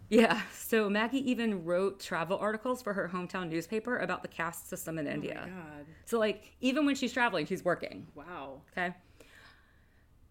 [0.08, 0.40] yeah.
[0.54, 5.08] So Maggie even wrote travel articles for her hometown newspaper about the caste system in
[5.08, 5.42] India.
[5.42, 5.86] Oh my god!
[6.04, 8.06] So like even when she's traveling, she's working.
[8.14, 8.60] Wow.
[8.70, 8.94] Okay.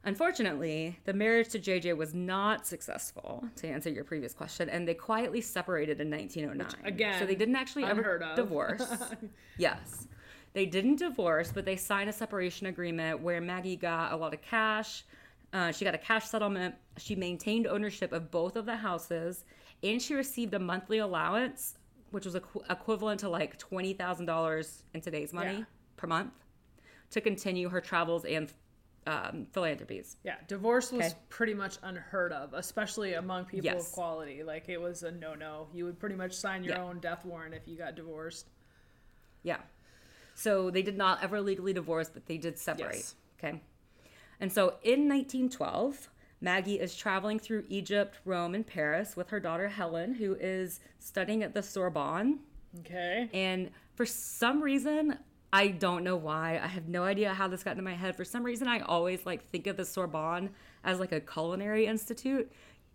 [0.03, 4.95] Unfortunately, the marriage to JJ was not successful, to answer your previous question, and they
[4.95, 6.85] quietly separated in 1909.
[6.85, 8.35] again, so they didn't actually ever of.
[8.35, 8.83] divorce.
[9.57, 10.07] yes.
[10.53, 14.41] They didn't divorce, but they signed a separation agreement where Maggie got a lot of
[14.41, 15.03] cash.
[15.53, 16.73] Uh, she got a cash settlement.
[16.97, 19.45] She maintained ownership of both of the houses,
[19.83, 21.77] and she received a monthly allowance,
[22.09, 25.63] which was equ- equivalent to like $20,000 in today's money Yeah.
[25.95, 26.33] per month,
[27.11, 28.51] to continue her travels and
[29.07, 30.17] um, philanthropies.
[30.23, 31.15] Yeah, divorce was Okay.
[31.29, 33.87] pretty much unheard of, especially among people Yes.
[33.87, 34.43] of quality.
[34.43, 35.67] Like it was a no-no.
[35.73, 36.83] You would pretty much sign your Yeah.
[36.83, 38.49] own death warrant if you got divorced.
[39.43, 39.61] Yeah.
[40.35, 42.95] So they did not ever legally divorce, but they did separate.
[42.95, 43.15] Yes.
[43.39, 43.61] Okay.
[44.39, 46.09] And so in 1912,
[46.39, 51.43] Maggie is traveling through Egypt, Rome, and Paris with her daughter Helen, who is studying
[51.43, 52.39] at the Sorbonne.
[52.79, 53.29] Okay.
[53.33, 55.17] And for some reason,
[55.53, 56.59] I don't know why.
[56.63, 58.15] I have no idea how this got into my head.
[58.15, 60.49] For some reason, I always like think of the Sorbonne
[60.83, 62.49] as like a culinary institute,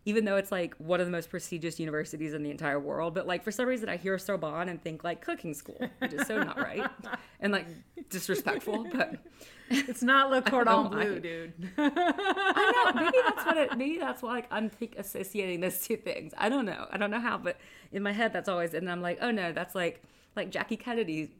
[0.06, 3.14] even though it's like one of the most prestigious universities in the entire world.
[3.14, 6.26] But like for some reason, I hear Sorbonne and think like cooking school, which is
[6.26, 6.88] so not right
[7.40, 7.66] and like
[8.08, 8.86] disrespectful.
[8.92, 9.16] But
[9.70, 11.52] It's not Le Cordon Bleu, dude.
[11.76, 13.76] I know maybe that's what it.
[13.76, 16.32] Maybe that's why like, I'm think associating those two things.
[16.38, 16.86] I don't know.
[16.90, 17.56] I don't know how, but
[17.92, 18.74] in my head that's always.
[18.74, 20.02] And I'm like, oh no, that's like
[20.36, 21.30] like Jackie Kennedy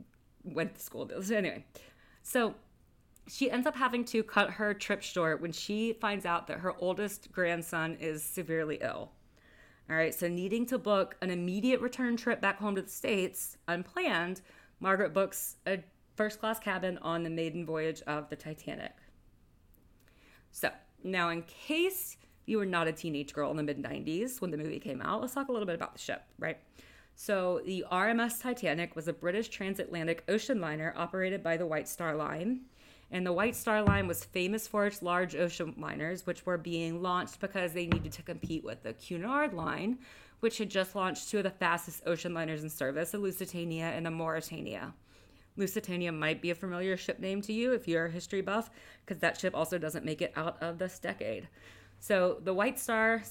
[0.46, 1.10] went to school.
[1.22, 1.64] So anyway,
[2.22, 2.54] so
[3.28, 6.74] she ends up having to cut her trip short when she finds out that her
[6.78, 9.10] oldest grandson is severely ill.
[9.88, 13.56] All right, so needing to book an immediate return trip back home to the States,
[13.68, 14.40] unplanned,
[14.80, 15.78] Margaret books a
[16.16, 18.92] first class cabin on the maiden voyage of the Titanic.
[20.50, 20.70] So,
[21.04, 24.56] now in case you were not a teenage girl in the mid 90s when the
[24.56, 26.58] movie came out, let's talk a little bit about the ship, right?
[27.18, 32.14] So, the RMS Titanic was a British transatlantic ocean liner operated by the White Star
[32.14, 32.60] Line.
[33.10, 37.00] And the White Star Line was famous for its large ocean liners, which were being
[37.00, 39.98] launched because they needed to compete with the Cunard Line,
[40.40, 44.04] which had just launched two of the fastest ocean liners in service, the Lusitania and
[44.04, 44.92] the Mauretania.
[45.56, 48.68] Lusitania might be a familiar ship name to you if you're a history buff,
[49.06, 51.48] because that ship also doesn't make it out of this decade.
[51.98, 53.22] So the White Star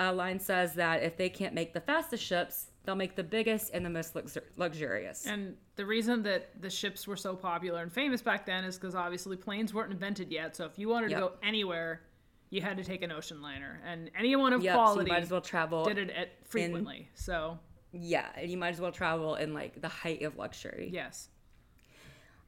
[0.00, 3.72] uh, line says that if they can't make the fastest ships, they'll make the biggest
[3.74, 5.26] and the most luxur- luxurious.
[5.26, 8.94] And the reason that the ships were so popular and famous back then is because
[8.94, 10.54] obviously planes weren't invented yet.
[10.56, 11.18] So if you wanted Yep.
[11.20, 12.02] to go anywhere,
[12.50, 15.22] you had to take an ocean liner, and anyone of Yep, so quality you might
[15.22, 15.84] as well travel.
[15.84, 17.08] did it at frequently.
[17.14, 17.58] so
[17.92, 20.90] Yeah, and you might as well travel in like the height of luxury.
[20.92, 21.28] yes,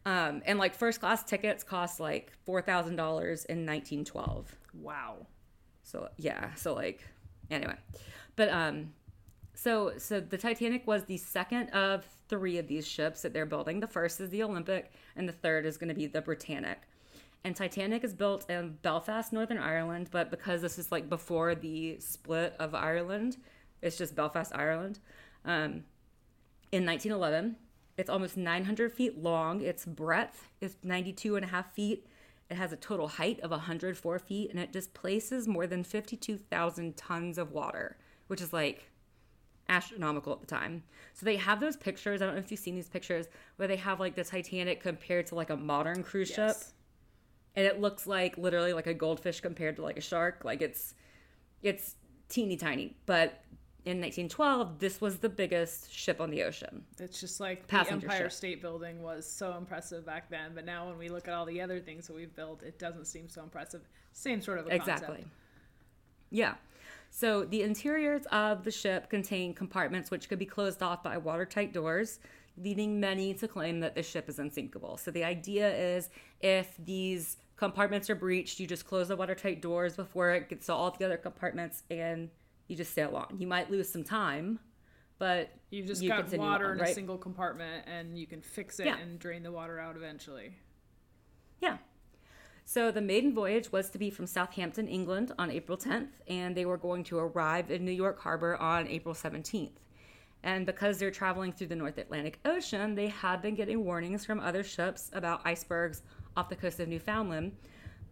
[0.04, 4.54] Um, and like first class tickets cost like four thousand dollars in nineteen twelve.
[4.74, 5.26] wow.
[5.82, 7.04] So yeah, so like
[7.50, 7.76] Anyway,
[8.36, 8.92] but um,
[9.56, 13.80] so so the Titanic was the second of three of these ships that they're building.
[13.80, 16.82] The first is the Olympic, and the third is going to be the Britannic.
[17.42, 21.98] And Titanic is built in Belfast, Northern Ireland, but because this is like before the
[22.00, 23.38] split of Ireland,
[23.80, 24.98] it's just Belfast, Ireland.
[25.44, 25.84] Um,
[26.72, 27.56] in 1911,
[27.96, 29.62] it's almost 900 feet long.
[29.62, 32.06] Its breadth is 92 and a half feet.
[32.50, 37.38] It has a total height of 104 feet, and it displaces more than 52,000 tons
[37.38, 38.90] of water, which is like
[39.68, 40.82] astronomical at the time.
[41.14, 42.22] So they have those pictures.
[42.22, 43.26] I don't know if you've seen these pictures
[43.56, 46.56] where they have like the Titanic compared to like a modern cruise ship.
[47.54, 50.44] And it looks like literally like a goldfish compared to like a shark.
[50.44, 50.94] Like it's
[51.62, 51.96] it's
[52.28, 52.96] teeny tiny.
[53.06, 53.42] But
[53.86, 56.84] in 1912, this was the biggest ship on the ocean.
[56.98, 58.32] It's just like the Empire ship.
[58.32, 61.60] State Building was so impressive back then, but now when we look at all the
[61.60, 63.88] other things that we've built, it doesn't seem so impressive.
[64.12, 65.06] Same sort of a Exactly.
[65.06, 65.30] concept.
[66.30, 66.54] Yeah.
[67.18, 71.72] So the interiors of the ship contain compartments which could be closed off by watertight
[71.72, 72.18] doors,
[72.58, 74.98] leading many to claim that the ship is unsinkable.
[74.98, 76.10] So the idea is
[76.42, 80.74] if these compartments are breached, you just close the watertight doors before it gets to
[80.74, 82.28] all the other compartments and
[82.68, 83.38] you just sail on.
[83.38, 84.58] You might lose some time,
[85.18, 88.78] but You've just you got water on, in a single compartment, and you can fix
[88.78, 88.98] it Yeah.
[88.98, 90.52] and drain the water out eventually.
[91.62, 91.78] Yeah.
[92.68, 96.66] So the maiden voyage was to be from Southampton, England on April 10th, and they
[96.66, 99.70] were going to arrive in New York Harbor on April 17th.
[100.42, 104.40] And because they're traveling through the North Atlantic Ocean, they had been getting warnings from
[104.40, 106.02] other ships about icebergs
[106.36, 107.52] off the coast of Newfoundland,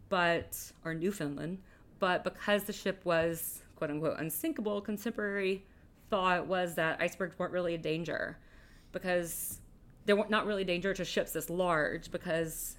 [0.08, 1.58] but or Newfoundland,
[1.98, 5.66] but because the ship was quote unquote unsinkable, contemporary
[6.10, 8.38] thought was that icebergs weren't really a danger
[8.92, 9.58] because
[10.06, 12.76] they weren't not really a danger to ships this large because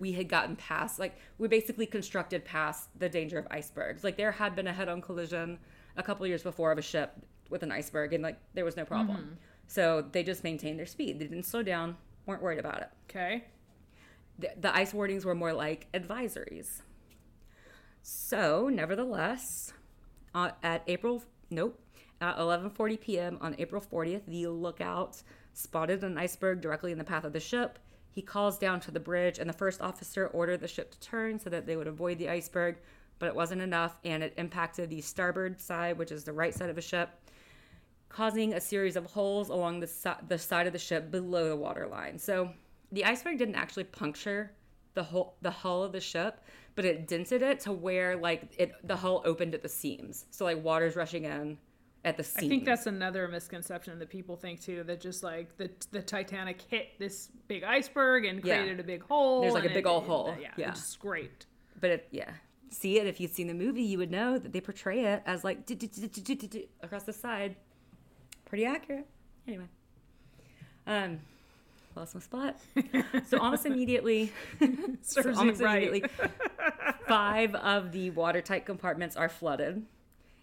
[0.00, 4.32] we had gotten past like we basically constructed past the danger of icebergs like there
[4.32, 5.58] had been a head-on collision
[5.96, 7.14] a couple years before of a ship
[7.50, 9.36] with an iceberg and like there was no problem
[9.66, 13.44] so they just maintained their speed they didn't slow down weren't worried about it Okay.
[14.38, 16.82] the, the ice warnings were more like advisories
[18.02, 19.72] so nevertheless
[20.34, 21.78] uh, at april nope
[22.20, 23.38] at 11:40 p.m.
[23.40, 25.22] on April 40th, the lookout
[25.54, 27.78] spotted an iceberg directly in the path of the ship.
[28.10, 31.38] He calls down to the bridge, and the first officer ordered the ship to turn
[31.38, 32.78] so that they would avoid the iceberg,
[33.18, 36.70] but it wasn't enough, and it impacted the starboard side, which is the right side
[36.70, 37.10] of the ship,
[38.08, 41.56] causing a series of holes along the, si- the side of the ship below the
[41.56, 42.18] waterline.
[42.18, 42.50] So
[42.92, 44.52] the iceberg didn't actually puncture
[44.94, 46.40] the whole the hull of the ship,
[46.74, 50.26] but it dented it to where like it the hull opened at the seams.
[50.30, 51.58] So like water's rushing in
[52.04, 52.44] at the seams.
[52.46, 56.60] I think that's another misconception that people think too that just like the the Titanic
[56.62, 58.56] hit this big iceberg and Yeah.
[58.58, 59.42] created a big hole.
[59.42, 60.34] There's, like, a big it- ol' hole.
[60.40, 60.68] Yeah, Yeah.
[60.70, 61.46] which is great.
[61.80, 62.30] but it, yeah,
[62.70, 65.44] see it if you'd seen the movie, you would know that they portray it as
[65.44, 65.58] like
[66.82, 67.56] across the side.
[68.46, 69.06] Pretty accurate.
[69.46, 69.66] Anyway,
[70.86, 71.20] um,
[71.96, 72.56] lost my spot.
[73.28, 74.32] So almost immediately,
[75.02, 75.88] so almost right.
[75.88, 76.10] immediately,
[77.06, 79.84] five of the watertight compartments are flooded,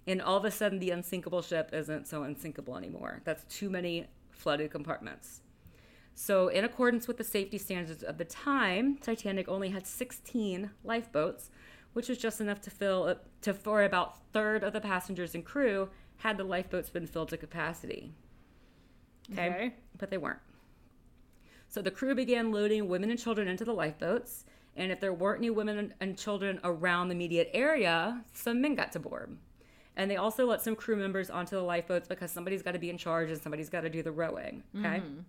[0.08, 3.22] and all of a sudden, the unsinkable ship isn't so unsinkable anymore.
[3.26, 5.41] That's too many flooded compartments.
[6.15, 11.52] So, in accordance with the safety standards of the time, Titanic only had 16 lifeboats,
[11.93, 15.89] which was just enough to fill to for about third of the passengers and crew
[16.17, 18.13] had the lifeboats been filled to capacity.
[19.32, 19.74] Okay, Okay.
[19.98, 20.39] but they weren't.
[21.67, 25.39] So the crew began loading women and children into the lifeboats, and if there weren't
[25.39, 29.38] any women and- and children around the immediate area, some men got to board.
[29.97, 32.91] And they also let some crew members onto the lifeboats because somebody's got to be
[32.91, 34.63] in charge and somebody's got to do the rowing.
[34.77, 34.99] Okay.
[34.99, 35.21] Mm-hmm.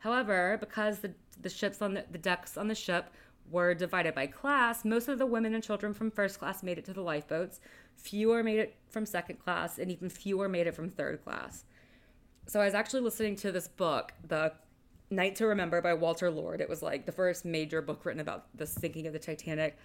[0.00, 3.10] However, because the, the ships on the, the decks on the ship
[3.50, 6.84] were divided by class, most of the women and children from first class made it
[6.84, 7.58] to the lifeboats.
[7.96, 11.64] Fewer made it from second class, and even fewer made it from third class.
[12.46, 14.52] So I was actually listening to this book, The
[15.10, 16.60] Night to Remember by Walter Lord.
[16.60, 19.78] It was like the first major book written about the sinking of the Titanic.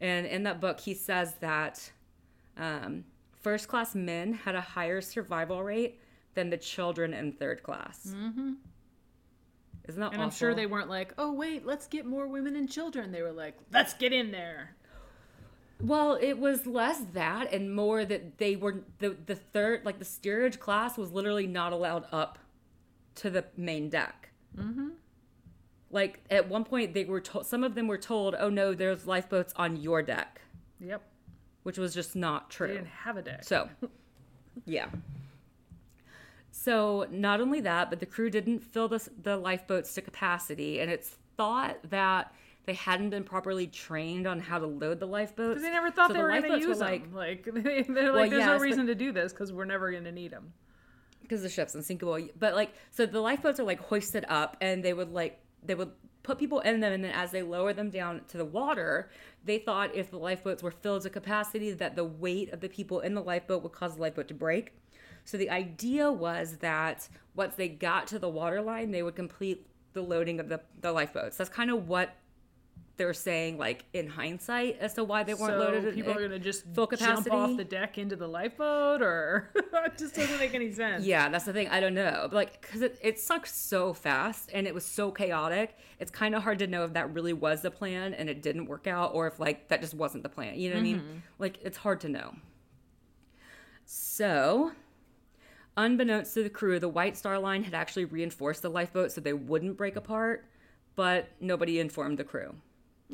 [0.00, 1.90] And in that book, he says that
[2.56, 3.04] um,
[3.40, 6.00] first class men had a higher survival rate
[6.34, 8.14] than the children in third class.
[8.16, 8.52] Mm-hmm.
[9.88, 10.24] Isn't that And awful?
[10.24, 13.12] I'm sure they weren't like, oh wait, let's get more women and children.
[13.12, 14.76] They were like, let's get in there.
[15.80, 20.04] Well, it was less that and more that they were the the third like the
[20.04, 22.38] steerage class was literally not allowed up
[23.16, 24.30] to the main deck.
[24.56, 24.90] Mm-hmm.
[25.90, 29.06] Like at one point, they were told some of them were told, "Oh no, there's
[29.06, 30.42] lifeboats on your deck,"
[30.80, 31.02] Yep.
[31.62, 32.68] Which was just not true.
[32.68, 33.44] They didn't have a deck.
[33.44, 33.68] So,
[34.64, 34.86] yeah.
[36.52, 40.90] So not only that, but the crew didn't fill the the lifeboats to capacity, and
[40.90, 42.32] it's thought that
[42.66, 45.54] they hadn't been properly trained on how to load the lifeboats.
[45.54, 47.14] Because they never thought So they the were going to were use like- them.
[47.14, 49.64] Like, they, they're Well, like, there's no yes, but- reason to do this because we're
[49.64, 50.52] never going to need them.
[51.22, 52.18] because the ship's unsinkable.
[52.38, 55.90] But like, so the lifeboats are like hoisted up, and they would like they would
[56.22, 59.10] put people in them, and then as they lower them down to the water,
[59.44, 63.00] they thought if the lifeboats were filled to capacity, that the weight of the people
[63.00, 64.74] in the lifeboat would cause the lifeboat to break.
[65.24, 69.66] So the idea was that once they got to the water line, they would complete
[69.92, 71.36] the loading of the, the lifeboats.
[71.36, 72.16] That's kind of what
[73.00, 75.94] they're saying, like in hindsight, as to why they weren't so loaded.
[75.94, 80.14] people are to just full jump off the deck into the lifeboat, or it just
[80.14, 81.06] doesn't make any sense.
[81.06, 81.68] Yeah, that's the thing.
[81.68, 82.28] I don't know.
[82.30, 86.34] But like, because it, it sucked so fast and it was so chaotic, it's kind
[86.34, 89.14] of hard to know if that really was the plan and it didn't work out
[89.14, 90.60] or if like that just wasn't the plan.
[90.60, 90.98] You know what I mean?
[90.98, 91.18] Mm-hmm.
[91.38, 92.34] Like, it's hard to know.
[93.86, 94.72] So,
[95.74, 99.32] unbeknownst to the crew, the White Star Line had actually reinforced the lifeboat so they
[99.32, 100.44] wouldn't break apart,
[100.96, 102.56] but nobody informed the crew.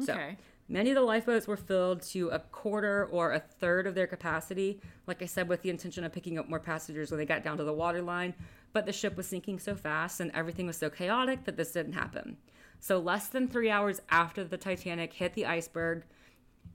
[0.05, 0.37] So, Okay.
[0.69, 4.81] Many of the lifeboats were filled to a quarter or a third of their capacity,
[5.07, 7.57] like I said, with the intention of picking up more passengers when they got down
[7.59, 8.35] to the water line.
[8.73, 11.93] But the ship was sinking so fast and everything was so chaotic that this didn't
[11.93, 12.37] happen.
[12.81, 16.03] So, less than three hours after the Titanic hit the iceberg,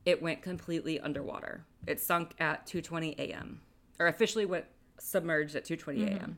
[0.06, 1.66] it went completely underwater.
[1.86, 3.62] It sunk at 2:20 a.m.
[4.00, 4.66] or officially went
[5.00, 6.18] submerged at 2:20 mm-hmm.
[6.18, 6.38] a.m.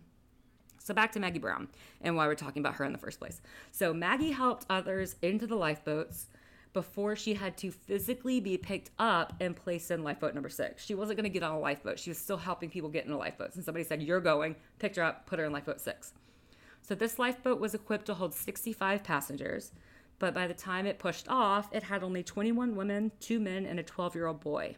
[0.79, 1.69] So back to Maggie Brown
[2.01, 3.41] and why we're talking about her in the first place.
[3.71, 6.27] So Maggie helped others into the lifeboats
[6.73, 10.83] before she had to physically be picked up and placed in lifeboat number six.
[10.83, 11.99] She wasn't going to get on a lifeboat.
[11.99, 13.55] She was still helping people get into lifeboats.
[13.55, 16.13] And somebody said, You're going, picked her up, put her in lifeboat six.
[16.81, 19.71] So this lifeboat was equipped to hold 65 passengers,
[20.19, 23.79] but by the time it pushed off, it had only 21 women, two men, and
[23.79, 24.75] a 12 year old boy.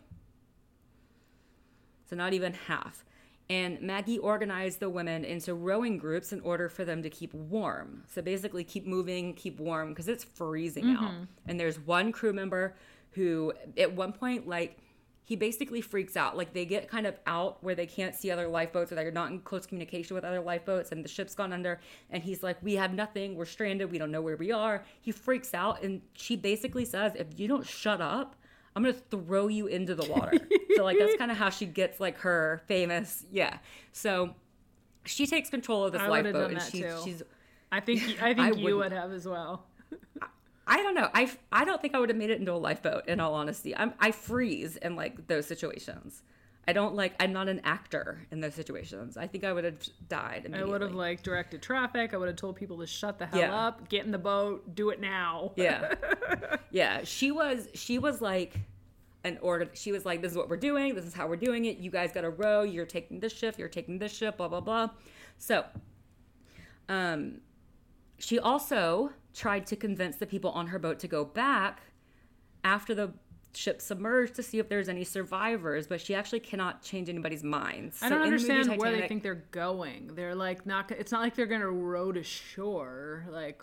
[2.07, 3.03] So not even half.
[3.49, 8.03] And Maggie organized the women into rowing groups in order for them to keep warm.
[8.07, 11.11] So basically, keep moving, keep warm, because it's freezing out.
[11.11, 11.23] Mm-hmm.
[11.47, 12.75] And there's one crew member
[13.11, 14.79] who, at one point, like,
[15.25, 16.37] he basically freaks out.
[16.37, 19.31] Like, they get kind of out where they can't see other lifeboats or they're not
[19.31, 21.79] in close communication with other lifeboats, and the ship's gone under.
[22.09, 23.35] And he's like, We have nothing.
[23.35, 23.91] We're stranded.
[23.91, 24.83] We don't know where we are.
[25.01, 25.83] He freaks out.
[25.83, 28.35] And she basically says, If you don't shut up,
[28.75, 30.33] I'm gonna throw you into the water.
[30.75, 33.57] so like that's kind of how she gets like her famous yeah.
[33.91, 34.35] So
[35.05, 36.99] she takes control of this I lifeboat and that she, too.
[37.03, 37.23] she's
[37.71, 39.65] I think I think I you would have as well.
[40.67, 41.09] I don't know.
[41.13, 43.75] I, I don't think I would have made it into a lifeboat in all honesty.
[43.75, 46.23] I'm I freeze in like those situations.
[46.67, 49.17] I don't like I'm not an actor in those situations.
[49.17, 49.77] I think I would have
[50.09, 52.13] died I would have like directed traffic.
[52.13, 53.55] I would have told people to shut the hell Yeah.
[53.67, 55.51] up, get in the boat, do it now.
[55.55, 55.93] Yeah.
[56.71, 57.03] yeah.
[57.03, 58.55] She was she was like
[59.23, 61.65] an order she was like, This is what we're doing, this is how we're doing
[61.65, 61.77] it.
[61.77, 64.89] You guys gotta row, you're taking this shift, you're taking this ship, blah blah blah.
[65.37, 65.65] So
[66.89, 67.41] um
[68.17, 71.81] she also tried to convince the people on her boat to go back
[72.63, 73.11] after the
[73.55, 78.01] ship submerged to see if there's any survivors, but she actually cannot change anybody's minds.
[78.01, 80.11] I don't the movie understand where they think they're going.
[80.15, 80.91] They're like not.
[80.91, 83.25] It's not like they're gonna row to shore.
[83.29, 83.61] Like,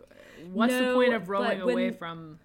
[0.52, 2.38] what's the point of rowing away from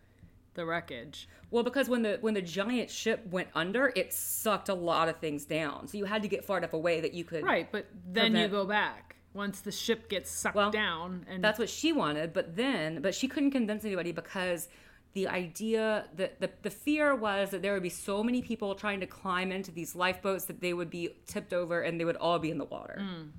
[0.54, 1.28] the wreckage?
[1.50, 5.18] Well, because when the when the giant ship went under, it sucked a lot of
[5.18, 5.88] things down.
[5.88, 8.48] So you had to get far enough away that you could Right, but then you
[8.48, 12.56] go back once the ship gets sucked Well, down, and That's what she wanted, but
[12.56, 14.68] then, but she couldn't convince anybody because
[15.14, 19.00] the idea that the, the fear was that there would be so many people trying
[19.00, 22.40] to climb into these lifeboats that they would be tipped over and they would all
[22.40, 23.00] be in the water.
[23.02, 23.30] Mm.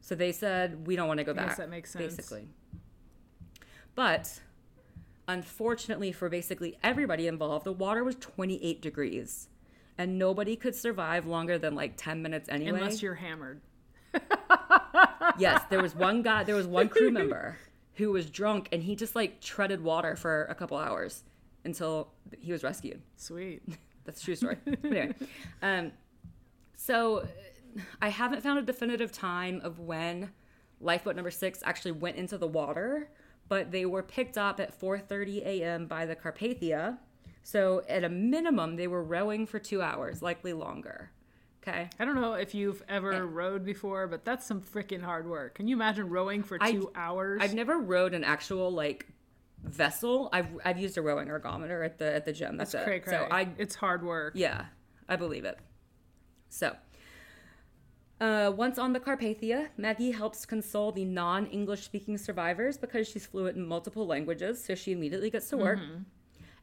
[0.00, 1.32] So they said, we don't want to go.
[1.32, 1.56] I back.
[1.56, 2.16] that makes sense.
[2.16, 2.48] Basically.
[3.94, 4.40] But
[5.26, 9.48] unfortunately for basically everybody involved, the water was 28 degrees.
[9.96, 12.78] And nobody could survive longer than like 10 minutes anyway.
[12.78, 13.60] unless you're hammered.
[15.38, 17.58] yes, there was one guy, there was one crew member
[17.98, 21.24] who was drunk and he just like treaded water for a couple hours
[21.64, 23.02] until he was rescued.
[23.16, 23.62] Sweet.
[24.04, 24.56] That's a true story.
[24.84, 25.14] Anyway,
[25.60, 25.92] um,
[26.76, 27.26] so
[28.00, 30.30] I haven't found a definitive time of when
[30.80, 33.10] lifeboat number six actually went into the water,
[33.48, 35.86] but they were picked up at 4:30 a.m.
[35.86, 36.98] by the Carpathia.
[37.42, 41.10] So at a minimum, they were rowing for two hours, likely longer.
[41.62, 41.90] Okay.
[41.98, 45.54] I don't know if you've ever rowed before, but that's some freaking hard work.
[45.56, 47.40] Can you imagine rowing for I- two hours?
[47.42, 49.06] I've never rowed an actual like
[49.64, 50.28] vessel.
[50.32, 52.56] I've I've used a rowing ergometer at the at the gym.
[52.56, 52.84] That's, It's it.
[52.84, 53.12] cray cray.
[53.12, 54.32] So I it's hard work.
[54.36, 54.66] yeah,
[55.08, 55.58] I believe it.
[56.48, 56.74] So.
[58.20, 63.24] Uh, once on the Carpathia, Maggie helps console the non English speaking survivors because she's
[63.26, 65.78] fluent in multiple languages, so she immediately gets to work.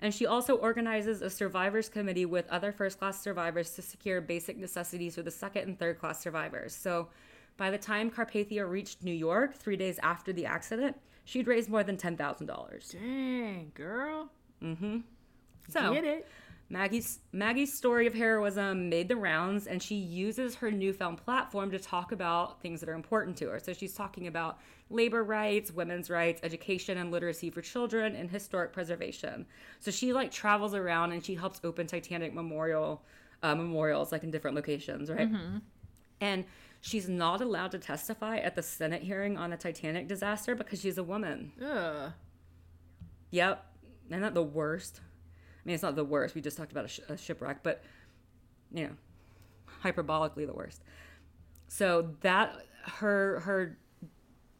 [0.02, 4.58] And she also organizes a survivors committee with other first class survivors to secure basic
[4.58, 6.76] necessities for the second and third class survivors.
[6.76, 7.10] So
[7.58, 11.84] by the time Carpathia reached New York, three days after the accident, she'd raised more
[11.84, 12.92] than $10,000.
[12.92, 14.30] Dang, girl.
[14.62, 14.98] Mm hmm.
[15.70, 16.28] So Get it?
[16.70, 21.80] Maggie's Maggie's story of heroism made the rounds, and she uses her newfound platform to
[21.80, 23.60] talk about things that are important to her.
[23.60, 24.60] So she's talking about
[24.90, 29.46] labor rights, women's rights, education and literacy for children, and historic preservation.
[29.80, 33.04] So she like travels around and she helps open Titanic memorial
[33.44, 35.30] uh, memorials like in different locations, right?
[36.22, 36.46] And
[36.82, 40.98] she's not allowed to testify at the Senate hearing on the Titanic disaster because she's
[40.98, 41.52] a woman.
[41.64, 42.12] Ugh.
[43.32, 43.66] Yep.
[44.10, 45.02] Isn't that the worst?
[45.66, 46.36] I mean, it's not the worst.
[46.36, 47.84] We just talked about a, sh- a shipwreck, but,
[48.72, 48.92] you know,
[49.84, 50.84] hyperbolically the worst.
[51.68, 53.78] So that, her, her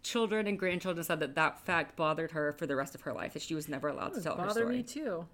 [0.02, 3.34] children and grandchildren said that that fact bothered her for the rest of her life,
[3.34, 4.78] that she was never allowed to tell her Bother story.
[4.78, 5.28] me too.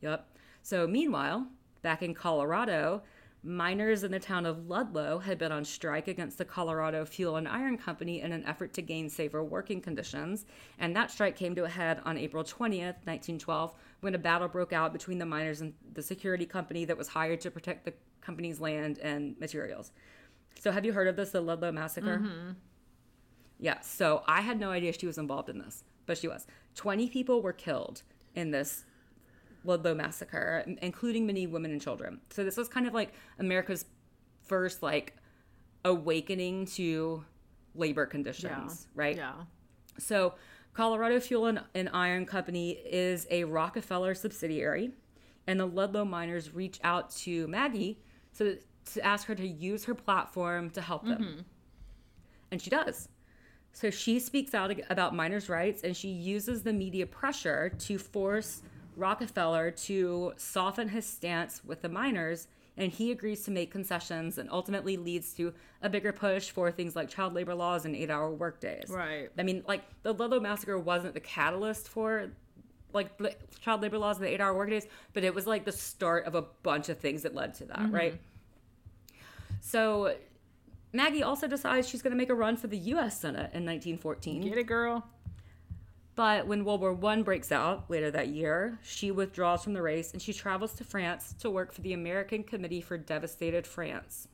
[0.00, 0.28] Yep.
[0.62, 1.48] So meanwhile,
[1.82, 3.02] back in Colorado,
[3.42, 7.46] miners in the town of Ludlow had been on strike against the Colorado Fuel and
[7.46, 10.44] Iron Company in an effort to gain safer working conditions.
[10.78, 14.72] And that strike came to a head on April 20th, 1912, when a battle broke
[14.72, 18.60] out between the miners and the security company that was hired to protect the company's
[18.60, 19.92] land and materials.
[20.60, 22.18] So have you heard of this, the Ludlow Massacre?
[22.18, 22.50] Mm-hmm.
[23.60, 26.46] Yeah, so I had no idea she was involved in this, but she was.
[26.74, 28.02] 20 people were killed
[28.34, 28.84] in this
[29.64, 32.20] Ludlow massacre, including many women and children.
[32.30, 33.84] So this was kind of like America's
[34.42, 35.14] first like
[35.84, 37.24] awakening to
[37.74, 39.16] labor conditions, right?
[39.16, 39.32] Yeah.
[39.98, 40.34] So,
[40.74, 44.92] Colorado Fuel and, and Iron Company is a Rockefeller subsidiary,
[45.46, 48.00] and the Ludlow miners reach out to Maggie
[48.32, 51.22] so that, to ask her to use her platform to help them.
[51.22, 51.40] Mm-hmm.
[52.50, 53.08] And she does.
[53.72, 58.62] So she speaks out about miners' rights and she uses the media pressure to force
[58.98, 62.48] Rockefeller to soften his stance with the miners.
[62.76, 66.94] And he agrees to make concessions and ultimately leads to a bigger push for things
[66.94, 68.88] like child labor laws and eight hour workdays.
[68.88, 69.30] Right.
[69.36, 72.30] I mean, like the Ludlow massacre wasn't the catalyst for
[72.92, 75.72] like the child labor laws and the eight hour workdays, but it was like the
[75.72, 77.94] start of a bunch of things that led to that, mm-hmm.
[77.94, 78.20] right?
[79.60, 80.14] So
[80.92, 83.20] Maggie also decides she's going to make a run for the U.S.
[83.20, 84.42] Senate in 1914.
[84.42, 85.06] Get it, girl.
[86.18, 90.12] But when World War I breaks out later that year, she withdraws from the race
[90.12, 94.26] and she travels to France to work for the American Committee for Devastated France.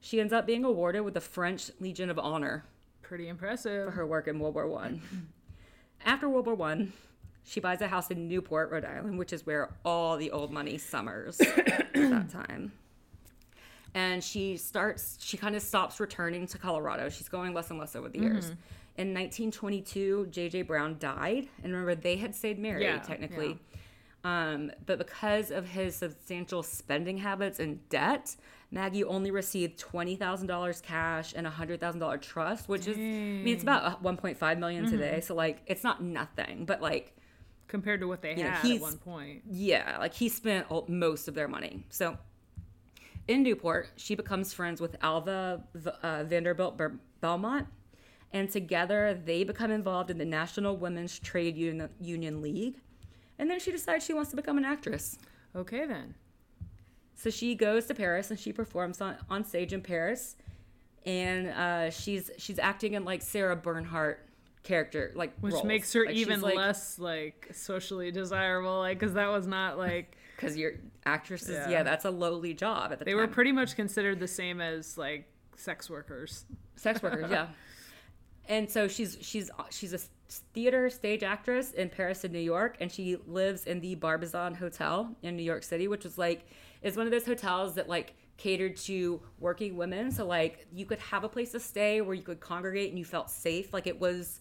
[0.00, 2.66] She ends up being awarded with the French Legion of Honor
[3.00, 3.86] Pretty impressive.
[3.86, 5.00] for her work in World War One.
[6.04, 6.92] After World War One,
[7.42, 10.76] she buys a house in Newport, Rhode Island, which is where all the old money
[10.76, 12.70] summers at that time.
[13.94, 17.08] And she starts, she kind of stops returning to Colorado.
[17.08, 18.50] She's going less and less over the years.
[18.50, 18.60] Mm-hmm.
[18.98, 20.62] In 1922, J.J.
[20.62, 21.48] Brown died.
[21.62, 23.58] And remember, they had stayed married, Yeah, technically.
[24.24, 28.34] Um, but because of his substantial spending habits and debt,
[28.72, 32.96] Maggie only received twenty thousand dollars cash and a hundred thousand dollar trust, which is
[32.96, 35.20] I mean it's about uh, one point five million today.
[35.20, 37.16] So like it's not nothing, but like
[37.68, 39.42] Compared to what they know, had at one point.
[39.48, 41.84] yeah, like he spent all, most of their money.
[41.90, 42.16] So
[43.28, 47.66] in Newport, she becomes friends with Alva V- uh, Vanderbilt Ber- Belmont,
[48.32, 52.76] and together they become involved in the National Women's Trade Union, Union League.
[53.38, 55.18] And then she decides she wants to become an actress.
[55.54, 56.14] Okay then.
[57.14, 60.36] So she goes to Paris and she performs on, on stage in Paris,
[61.06, 64.26] and uh, she's she's acting in like Sarah Bernhardt
[64.62, 65.64] character, like Which roles.
[65.64, 70.16] makes her Like, even like, less like socially desirable, like because that was not like
[70.34, 70.72] because you're
[71.06, 71.50] actresses.
[71.50, 71.70] Yeah.
[71.70, 71.82] Yeah.
[71.84, 73.04] that's a lowly job at the time.
[73.06, 73.20] they time.
[73.20, 76.44] were pretty much considered the same as like sex workers.
[76.76, 77.46] sex workers yeah
[78.48, 82.90] and so she's she's she's a theater stage actress in paris and new york and
[82.90, 86.46] she lives in the barbizon hotel in new york city which was like
[86.82, 90.98] is one of those hotels that like catered to working women so like you could
[90.98, 93.98] have a place to stay where you could congregate and you felt safe like it
[93.98, 94.40] was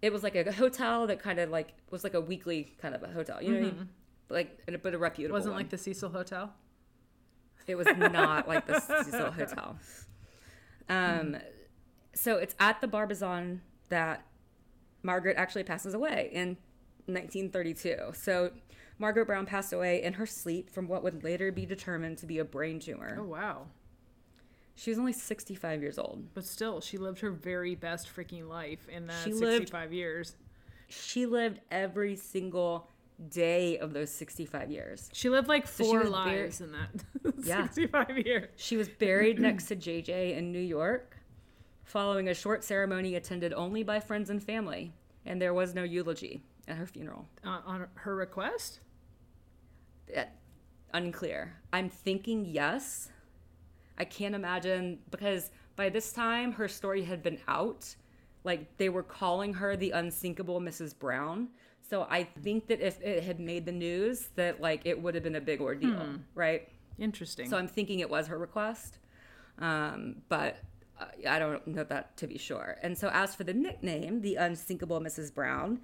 [0.00, 3.02] it was like a hotel that kind of like was like a weekly kind of
[3.02, 3.88] a hotel you know what I mean?
[4.30, 5.62] like but a reputable Wasn't one.
[5.62, 6.52] like the Cecil Hotel.
[7.66, 9.76] It was not like the Cecil Hotel.
[10.90, 11.36] Um,
[12.20, 13.60] so it's at the Barbizon
[13.90, 14.24] that
[15.02, 16.56] Margaret actually passes away in
[17.06, 17.96] 1932.
[18.14, 18.50] So
[18.98, 22.38] Margaret Brown passed away in her sleep from what would later be determined to be
[22.38, 23.16] a brain tumor.
[23.20, 23.66] Oh wow.
[24.74, 26.24] She was only 65 years old.
[26.34, 30.36] But still, she lived her very best freaking life in that She lived- 65 years.
[30.88, 32.88] She lived every single
[33.28, 35.10] day of those 65 years.
[35.12, 37.62] She lived like four very- lives in that Yeah.
[37.68, 38.48] 65 years.
[38.56, 41.17] She was buried next to JJ in New York,
[41.88, 44.92] following a short ceremony attended only by friends and family,
[45.24, 47.26] and there was no eulogy at her funeral.
[47.44, 48.80] On, on her request?
[50.16, 50.24] Uh,
[50.92, 51.54] unclear.
[51.72, 53.10] I'm thinking yes.
[53.96, 57.94] I can't imagine because by this time her story had been out.
[58.44, 60.96] like they were calling her the unsinkable Mrs.
[60.98, 61.48] Brown.
[61.90, 65.24] So I think that if it had made the news, that like it would have
[65.24, 66.68] been a big ordeal, right?
[66.98, 67.48] Interesting.
[67.48, 68.98] So I'm thinking it was her request,
[69.58, 70.58] um, but uh,
[71.28, 72.76] I don't know that to be sure.
[72.82, 75.32] And so as for the nickname, the unsinkable Mrs.
[75.32, 75.80] Brown,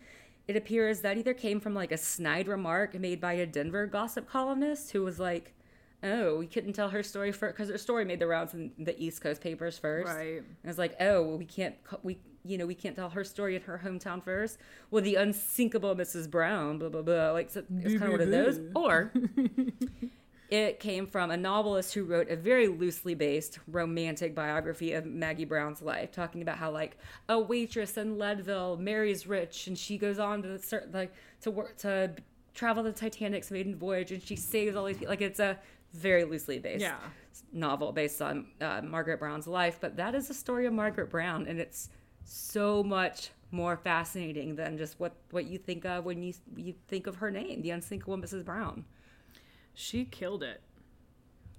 [0.47, 4.29] it appears that either came from like a snide remark made by a Denver gossip
[4.29, 5.55] columnist who was like,
[6.03, 8.99] "Oh, we couldn't tell her story for because her story made the rounds in the
[9.03, 10.43] East Coast papers first, Right.
[10.62, 13.57] And it's like, oh, well, we can't we you know we can't tell her story
[13.57, 14.59] in her hometown first.
[14.91, 16.31] Well, the unsinkable Mrs.
[16.31, 17.31] Brown, blah blah blah.
[17.31, 19.12] Like so it's kind of one of those, or
[20.51, 25.45] it came from a novelist who wrote a very loosely based romantic biography of Maggie
[25.45, 26.97] Brown's life, talking about how like
[27.29, 31.77] a waitress in Leadville marries rich, and she goes on to certain like to work
[31.79, 32.15] to
[32.55, 35.11] travel the Titanic's maiden voyage, and she saves all these people.
[35.11, 35.59] Like it's a
[35.93, 36.99] very loosely based Yeah.
[37.53, 41.47] novel based on uh, Margaret Brown's life, but that is a story of Margaret Brown,
[41.47, 41.89] and it's
[42.25, 47.07] so much more fascinating than just what what you think of when you you think
[47.07, 48.45] of her name, the unsinkable Mrs.
[48.45, 48.85] Brown.
[49.75, 50.61] She killed it.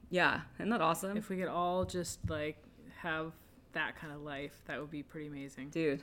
[0.09, 1.17] Yeah, isn't that awesome?
[1.17, 2.57] If we could all just like
[3.01, 3.33] have
[3.73, 5.69] that kind of life, that would be pretty amazing.
[5.69, 6.01] Dude,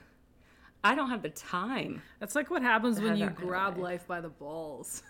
[0.85, 2.03] I don't have the time.
[2.21, 3.83] That's like what happens when you that kind of grab life.
[3.83, 5.03] life by the balls.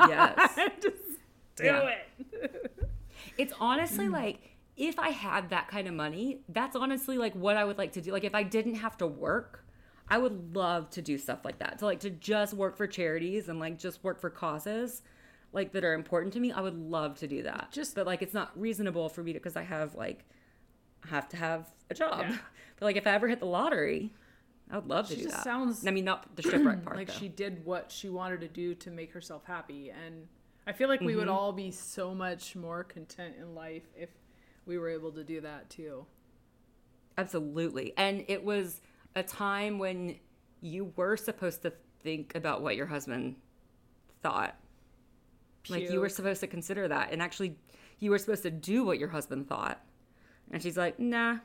[0.00, 0.54] Yes.
[0.82, 0.96] just
[1.56, 1.88] do Yeah.
[2.32, 2.82] it.
[3.38, 7.64] It's honestly like if I had that kind of money, that's honestly like what I
[7.64, 8.12] would like to do.
[8.12, 9.64] Like if I didn't have to work,
[10.08, 11.78] I would love to do stuff like that.
[11.80, 15.02] To like to just work for charities and like just work for causes
[15.56, 16.52] like that are important to me.
[16.52, 17.68] I would love to do that.
[17.72, 20.24] Just- but like it's not reasonable for me to because I have like
[21.04, 22.20] I have to have a job.
[22.28, 22.36] Yeah.
[22.78, 24.12] But like if I ever hit the lottery,
[24.70, 25.44] I would love to She do just that.
[25.44, 27.14] sounds I mean not the shipwreck part like though.
[27.18, 30.26] she did what she wanted to do to make herself happy and
[30.66, 31.20] i feel like we Mm-hmm.
[31.20, 34.10] would all be so much more content in life if
[34.66, 36.04] we were able to do that too
[37.18, 37.94] Absolutely.
[37.96, 38.80] And it was
[39.14, 40.16] a time when
[40.60, 43.36] you were supposed to think about what your husband
[44.22, 44.54] thought.
[45.68, 47.56] Like you were supposed to consider that and actually
[47.98, 49.80] you were supposed to do what your husband thought.
[50.50, 51.38] And she's like, "Nah."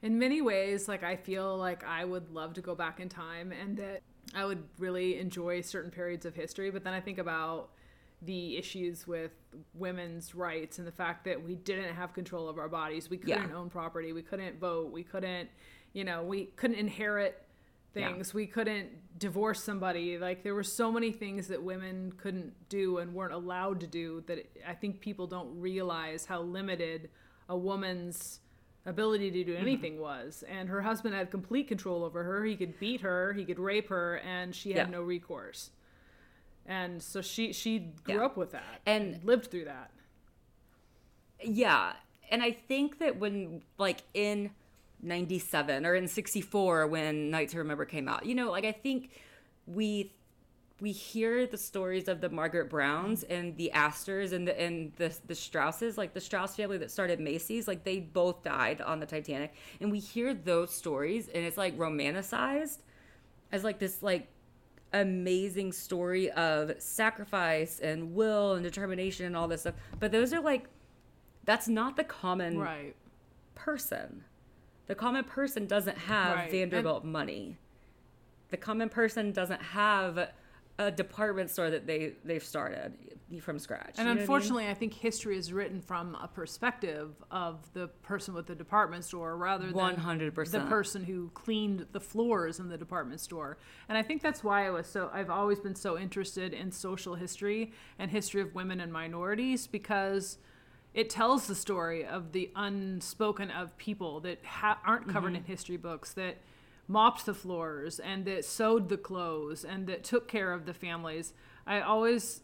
[0.00, 3.50] in many ways like i feel like i would love to go back in time
[3.50, 4.00] and that
[4.32, 7.70] i would really enjoy certain periods of history but then i think about
[8.22, 9.32] the issues with
[9.74, 13.08] women's rights and the fact that we didn't have control of our bodies.
[13.08, 14.12] We couldn't own property.
[14.12, 14.90] We couldn't vote.
[14.90, 15.48] We couldn't
[15.94, 17.42] you know we couldn't inherit
[17.98, 18.12] Yeah.
[18.12, 22.98] things we couldn't divorce somebody like there were so many things that women couldn't do
[22.98, 27.10] and weren't allowed to do that i think people don't realize how limited
[27.48, 28.40] a woman's
[28.86, 29.62] ability to do Mm-hmm.
[29.62, 33.44] anything was and her husband had complete control over her he could beat her he
[33.44, 34.92] could rape her and she had Yeah.
[34.92, 35.70] no recourse
[36.66, 38.24] and so she she grew Yeah.
[38.26, 39.90] up with that And- lived through that
[41.42, 41.92] Yeah.
[42.30, 44.50] And I think that when, like, in
[45.02, 49.10] 97 or in 64, when Night to Remember came out, you know, like, I think
[49.66, 50.12] we.
[50.80, 55.12] We hear the stories of the Margaret Browns and the Astors and the and the
[55.26, 59.06] the Strausses, like the Strauss family that started Macy's, like they both died on the
[59.06, 62.78] Titanic, and we hear those stories, and it's like romanticized
[63.50, 64.28] as like this like
[64.92, 69.74] amazing story of sacrifice and will and determination and all this stuff.
[69.98, 70.68] But those are like
[71.44, 72.94] that's not the common right
[73.56, 74.22] person.
[74.88, 76.50] The common person doesn't have Right.
[76.50, 77.56] Vanderbilt money.
[78.50, 80.30] The common person doesn't have
[80.80, 82.92] a department store that they they've started
[83.40, 83.96] from scratch.
[83.96, 84.20] And You know what I mean?
[84.22, 89.04] unfortunately, I, think history is written from a perspective of the person with the department
[89.04, 90.50] store rather than 100%.
[90.50, 93.58] the person who cleaned the floors in the department store.
[93.90, 97.16] And I think that's why I was so I've always been so interested in social
[97.16, 100.38] history and history of women and minorities because
[100.94, 105.36] it tells the story of the unspoken of people that ha- aren't covered mm-hmm.
[105.36, 106.38] in history books that
[106.88, 111.34] mopped the floors and that sewed the clothes and that took care of the families.
[111.66, 112.40] I always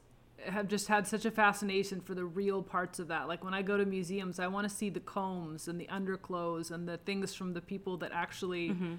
[0.47, 3.27] have just had such a fascination for the real parts of that.
[3.29, 6.71] Like when I go to museums, I want to see the combs and the underclothes
[6.71, 8.95] and the things from the people that actually mm-hmm.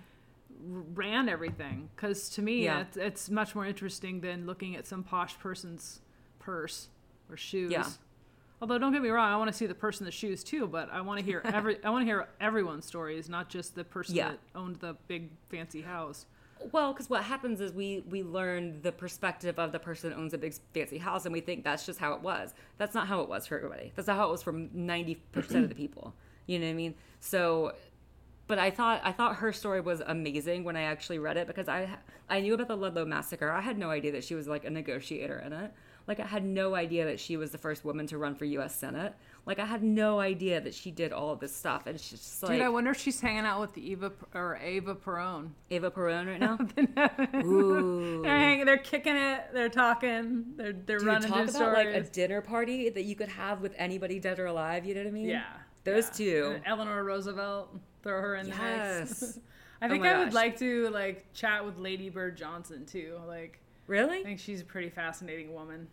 [0.74, 1.90] r- ran everything.
[1.96, 2.82] Because to me, Yeah.
[2.82, 6.02] it's, it's much more interesting than looking at some posh person's
[6.40, 6.90] purse
[7.30, 7.72] or shoes.
[7.72, 7.88] Yeah.
[8.66, 10.66] Although don't get me wrong, I want to see the person in the shoes too,
[10.66, 13.84] but I want to hear every I want to hear everyone's stories, not just the
[13.84, 14.30] person Yeah.
[14.30, 16.26] that owned the big fancy house.
[16.72, 20.34] Well, because what happens is we we learn the perspective of the person who owns
[20.34, 22.56] a big fancy house, and we think that's just how it was.
[22.80, 23.92] That's not how it was for everybody.
[23.96, 26.16] That's not how it was for ninety percent of the people.
[26.48, 26.96] You know what I mean?
[27.20, 27.74] So,
[28.48, 31.68] but I thought I thought her story was amazing when I actually read it because
[31.68, 31.88] I
[32.32, 33.52] I knew about the Ludlow massacre.
[33.52, 35.72] I had no idea that she was like a negotiator in it.
[36.08, 38.76] Like I had no idea that she was the first woman to run for U.S.
[38.76, 39.14] Senate.
[39.48, 42.44] Like I had no idea that she did all of this stuff, and she's just
[42.44, 45.50] like Dude, I wonder if she's hanging out with Eva or Ava Perón.
[45.70, 46.58] Eva Perón right now.
[47.44, 48.22] Ooh.
[48.24, 51.86] They're hanging, they're kicking it, they're talking, they're they're Dude, running talk about stories.
[51.96, 54.86] like a dinner party that you could have with anybody dead or alive.
[54.86, 55.30] You know what I mean?
[55.30, 55.44] yeah,
[55.84, 56.26] Those yeah.
[56.34, 56.52] two.
[56.56, 58.62] And Eleanor Roosevelt, throw her in the mix.
[58.62, 59.40] Yes.
[59.82, 63.18] I Oh think my I would like to like chat with Lady Bird Johnson too.
[63.28, 64.24] Like, I Really?
[64.24, 65.88] think she's a pretty fascinating woman.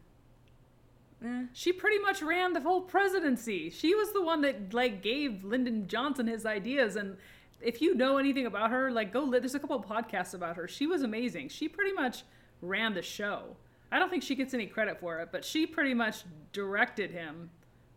[1.24, 1.44] Eh.
[1.52, 3.70] She pretty much ran the whole presidency.
[3.70, 7.16] She was the one that like gave Lyndon Johnson his ideas and
[7.60, 10.56] if you know anything about her, like go li- there's a couple of podcasts about
[10.56, 10.66] her.
[10.66, 11.48] She was amazing.
[11.48, 12.24] She pretty much
[12.60, 13.56] ran the show.
[13.92, 17.50] I don't think she gets any credit for it, but she pretty much directed him.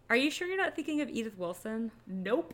[0.10, 1.90] Are you sure you're not thinking of Edith Wilson?
[2.06, 2.54] Nope.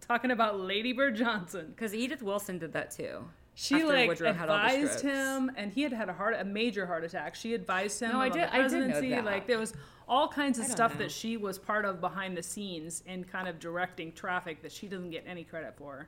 [0.00, 1.66] Talking about Lady Bird Johnson.
[1.74, 3.24] Because Edith Wilson did that too.
[3.60, 6.86] She after like Woodrow had advised him, and he had had a heart, a major
[6.86, 7.34] heart attack.
[7.34, 9.08] She advised him No, I did- the I did know presidency.
[9.10, 9.24] that.
[9.24, 9.72] Like there was
[10.06, 10.98] all kinds of stuff know.
[11.00, 14.86] that she was part of behind the scenes in kind of directing traffic that she
[14.86, 16.06] doesn't get any credit for.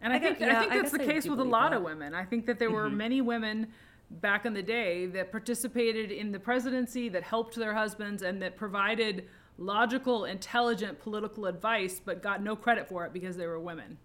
[0.00, 1.70] And I, I think guess- I yeah, think I that's the case with a lot
[1.70, 1.76] that.
[1.76, 2.12] of women.
[2.12, 2.96] I think that there were Mm-hmm.
[2.96, 3.68] many women
[4.10, 8.56] back in the day that participated in the presidency, that helped their husbands, and that
[8.56, 13.96] provided logical, intelligent political advice, but got no credit for it because they were women.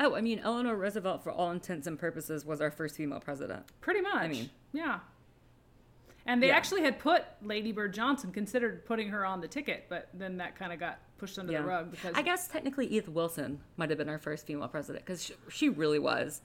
[0.00, 3.64] Oh, I mean, Eleanor Roosevelt, for all intents and purposes, was our first female president.
[3.80, 4.14] Pretty much.
[4.16, 5.00] I mean- yeah.
[6.26, 6.56] And they Yeah.
[6.56, 10.56] actually had put Lady Bird Johnson, considered putting her on the ticket, but then that
[10.56, 13.98] kind of got pushed under the rug because I guess technically Edith Wilson might have
[13.98, 16.40] been our first female president because she, she really was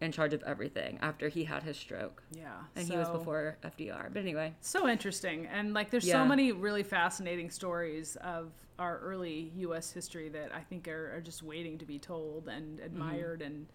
[0.00, 2.22] in charge of everything after he had his stroke.
[2.32, 4.12] yeah, And he was before FDR.
[4.12, 6.22] But anyway, So interesting, and like there's Yeah.
[6.22, 9.90] so many really fascinating stories of our early U.S.
[9.90, 13.66] history that I think are, are just waiting to be told and admired and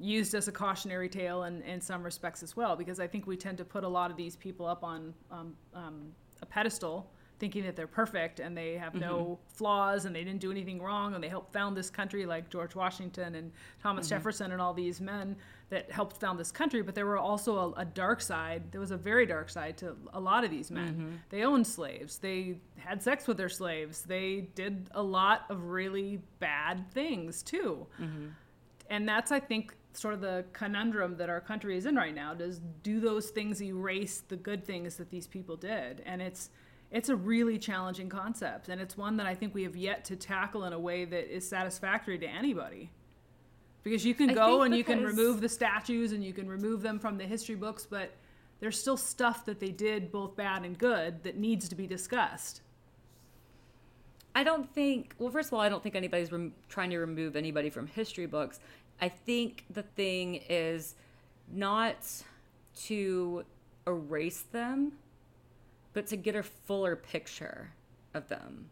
[0.00, 2.74] used as a cautionary tale in, in some respects as well.
[2.74, 5.54] Because I think we tend to put a lot of these people up on um,
[5.74, 7.08] um, a pedestal,
[7.38, 9.56] thinking that they're perfect and they have no mm-hmm.
[9.56, 12.74] flaws and they didn't do anything wrong and they helped found this country, like George
[12.74, 14.16] Washington and Thomas mm-hmm.
[14.16, 15.36] Jefferson and all these men
[15.68, 16.82] that helped found this country.
[16.82, 18.72] But there were also a, a dark side.
[18.72, 20.94] There was a very dark side to a lot of these men.
[20.94, 21.10] Mm-hmm.
[21.30, 22.18] They owned slaves.
[22.18, 24.02] They had sex with their slaves.
[24.02, 27.86] They did a lot of really bad things too
[28.90, 32.34] and that's i think sort of the conundrum that our country is in right now
[32.34, 36.50] does do those things erase the good things that these people did and it's
[36.90, 40.16] it's a really challenging concept and it's one that i think we have yet to
[40.16, 42.90] tackle in a way that is satisfactory to anybody
[43.82, 46.98] because you can go and you can remove the statues and you can remove them
[46.98, 48.12] from the history books but
[48.58, 52.62] there's still stuff that they did both bad and good that needs to be discussed
[54.36, 57.36] I don't think, well, first of all, I don't think anybody's rem- trying to remove
[57.36, 58.60] anybody from history books.
[59.00, 60.94] I think the thing is
[61.50, 61.96] not
[62.84, 63.46] to
[63.86, 64.92] erase them,
[65.96, 67.72] but to get a fuller picture
[68.12, 68.68] of them.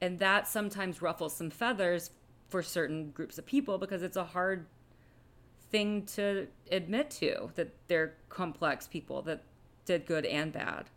[0.00, 2.10] And that sometimes ruffles some feathers
[2.48, 4.66] for certain groups of people because it's a hard
[5.70, 9.44] thing to admit to that they're complex people that
[9.84, 10.90] did good and bad.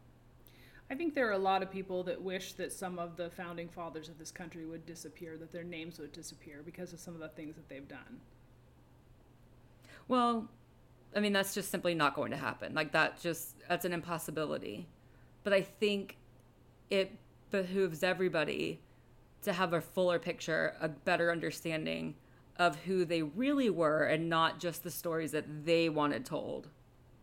[0.89, 3.69] I think there are a lot of people that wish that some of the founding
[3.69, 7.19] fathers of this country would disappear, that their names would disappear because of some of
[7.19, 8.21] the things that they've done.
[10.07, 10.49] Well,
[11.15, 12.73] I mean, that's just simply not going to happen.
[12.73, 14.87] Like, that just, that's an impossibility.
[15.45, 16.17] But I think
[16.89, 17.13] it
[17.51, 18.81] behooves everybody
[19.43, 22.15] to have a fuller picture, a better understanding
[22.57, 26.69] of who they really were and not just the stories that they wanted told.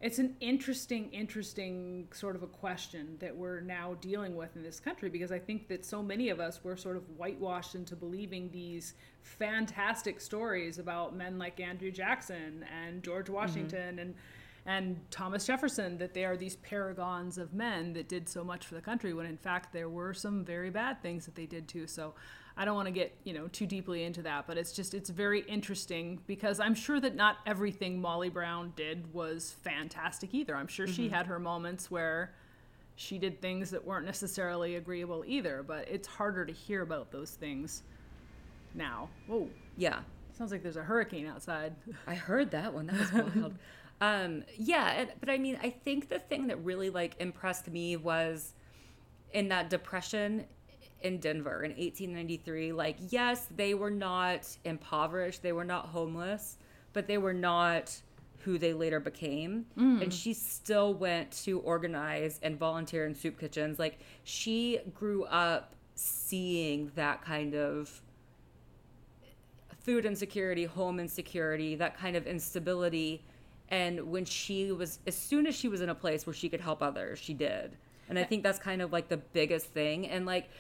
[0.01, 4.79] It's an interesting, interesting sort of a question that we're now dealing with in this
[4.79, 8.51] country because I think that so many of us were sort of whitewashed into believing
[8.53, 13.35] these fantastic stories about men like Andrew Jackson and George mm-hmm.
[13.35, 14.15] Washington and
[14.65, 18.75] and Thomas Jefferson that they are these paragons of men that did so much for
[18.75, 21.87] the country when in fact there were some very bad things that they did too.
[21.87, 22.15] So
[22.57, 25.11] I don't want to get, you know, too deeply into that, but it's just it's
[25.11, 30.55] very interesting because I'm sure that not everything Molly Brown did was fantastic either.
[30.55, 31.15] I'm sure she mm-hmm.
[31.15, 32.33] had her moments where
[32.95, 37.31] she did things that weren't necessarily agreeable either, but it's harder to hear about those
[37.31, 37.83] things
[38.75, 39.09] now.
[39.27, 39.49] Whoa.
[39.77, 40.01] Yeah.
[40.37, 41.75] Sounds like there's a hurricane outside.
[42.07, 42.87] I heard that one.
[42.87, 43.55] That was wild.
[44.03, 48.53] um, yeah, but I mean, I think the thing that really like impressed me was
[49.33, 50.45] in that depression
[51.03, 52.73] in Denver in 1893.
[52.73, 56.59] Like, yes, they were not impoverished, they were not homeless,
[56.93, 57.97] but they were not
[58.39, 59.67] who they later became.
[60.03, 63.79] And she still went to organize and volunteer in soup kitchens.
[63.79, 68.03] Like, she grew up seeing that kind of
[69.79, 73.25] food insecurity, home insecurity, that kind of instability,
[73.73, 76.61] And when she was, as soon as she was in a place where she could
[76.61, 77.79] help others, she did.
[78.11, 80.07] And I think that's kind of like the biggest thing.
[80.09, 80.51] And like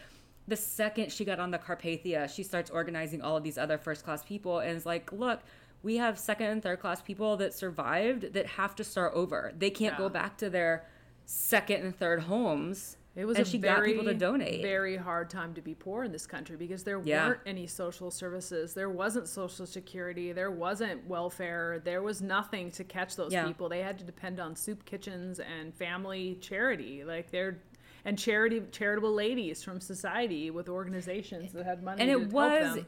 [0.48, 4.02] the second she got on the Carpathia, she starts organizing all of these other first
[4.02, 5.40] class people and is like, look,
[5.82, 9.52] we have second and third class people that survived that have to start over.
[9.58, 9.98] They can't Yeah.
[9.98, 10.86] go back to their
[11.26, 12.96] second and third homes.
[13.14, 14.62] It was and a she very, got people to donate.
[14.62, 17.28] very hard time to be poor in this country because there Yeah.
[17.28, 18.72] weren't any social services.
[18.72, 20.32] There wasn't social security.
[20.32, 21.78] There wasn't welfare.
[21.84, 23.46] There was nothing to catch those Yeah.
[23.46, 23.68] people.
[23.68, 27.04] They had to depend on soup kitchens and family charity.
[27.04, 27.58] Like they're
[28.04, 32.78] and charity charitable ladies from society with organizations that had money and it was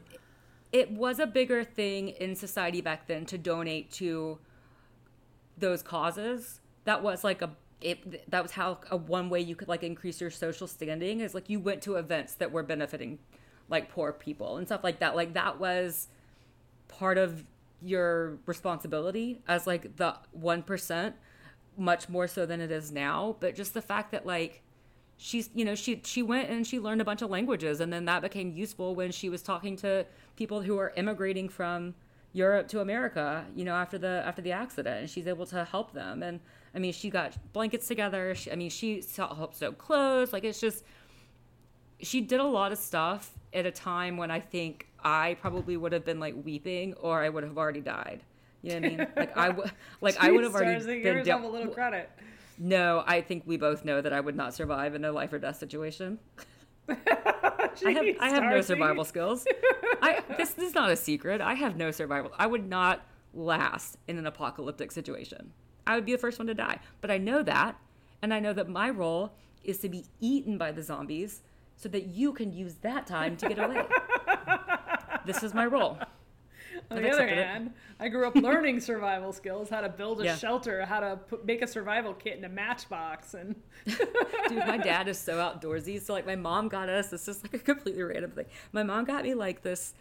[0.73, 4.37] it was a bigger thing in society back then to donate to
[5.57, 9.67] those causes that was like a it, that was how a one way you could
[9.67, 13.19] like increase your social standing is like you went to events that were benefiting
[13.69, 15.15] like poor people and stuff like that.
[15.15, 16.07] Like that was
[16.87, 17.43] part of
[17.81, 21.13] your responsibility as like the 1%
[21.77, 23.35] much more so than it is now.
[23.39, 24.61] But just the fact that like
[25.17, 28.03] she's you know she she went and she learned a bunch of languages and then
[28.05, 30.05] that became useful when she was talking to
[30.35, 31.95] people who are immigrating from
[32.33, 35.93] Europe to America you know after the after the accident and she's able to help
[35.93, 36.23] them.
[36.23, 36.39] And
[36.75, 40.59] I mean she got blankets together she, I mean she helped sew clothes like it's
[40.59, 40.83] just
[42.01, 45.93] she did a lot of stuff at a time when I think I probably would
[45.93, 48.21] have been like weeping or I would have already died
[48.61, 49.71] you know what I mean like I would
[50.01, 52.09] like I would have already Stars, been down- a little credit.
[52.57, 55.39] no, I think we both know that I would not survive in a life or
[55.39, 56.19] death situation.
[56.89, 59.45] I have I have no survival skills.
[60.01, 61.41] I this, this is not a secret.
[61.41, 62.31] I have no survival.
[62.37, 65.51] I would not last in an apocalyptic situation.
[65.87, 66.79] I would be the first one to die.
[67.01, 67.77] But I know that,
[68.21, 69.33] and I know that my role
[69.63, 71.41] is to be eaten by the zombies
[71.75, 73.83] so that you can use that time to get away.
[75.25, 75.97] this is my role.
[76.91, 77.47] On I've the other accepted it.
[77.47, 80.35] hand, I grew up learning survival skills, how to build a Yeah.
[80.35, 83.55] shelter, how to put, make a survival kit in a matchbox, and
[83.85, 86.01] Dude, my dad is so outdoorsy.
[86.01, 88.45] So like my mom got us, this is like a completely random thing.
[88.71, 89.93] My mom got me like this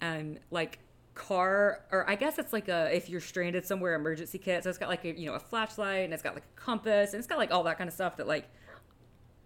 [0.00, 0.78] um like
[1.14, 4.64] car or I guess it's like a if you're stranded somewhere emergency kit.
[4.64, 7.12] So it's got like a you know a flashlight and it's got like a compass
[7.12, 8.48] and it's got like all that kind of stuff that like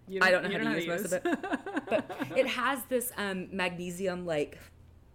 [0.08, 1.22] you I don't know how to use most of it.
[1.88, 4.58] But it has this um magnesium like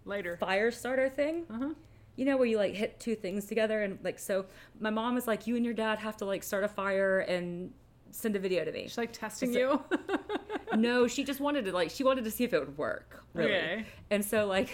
[0.05, 1.45] lighter fire starter thing.
[1.49, 1.69] Uh-huh.
[2.17, 4.45] You know where you like hit two things together and like so
[4.79, 7.71] my mom is like you and your dad have to like start a fire and
[8.11, 8.83] send a video to me.
[8.83, 9.83] She's like testing a- you.
[10.75, 13.23] no, she just wanted to like she wanted to see if it would work.
[13.33, 13.55] Really.
[13.55, 13.85] Okay.
[14.09, 14.69] And so like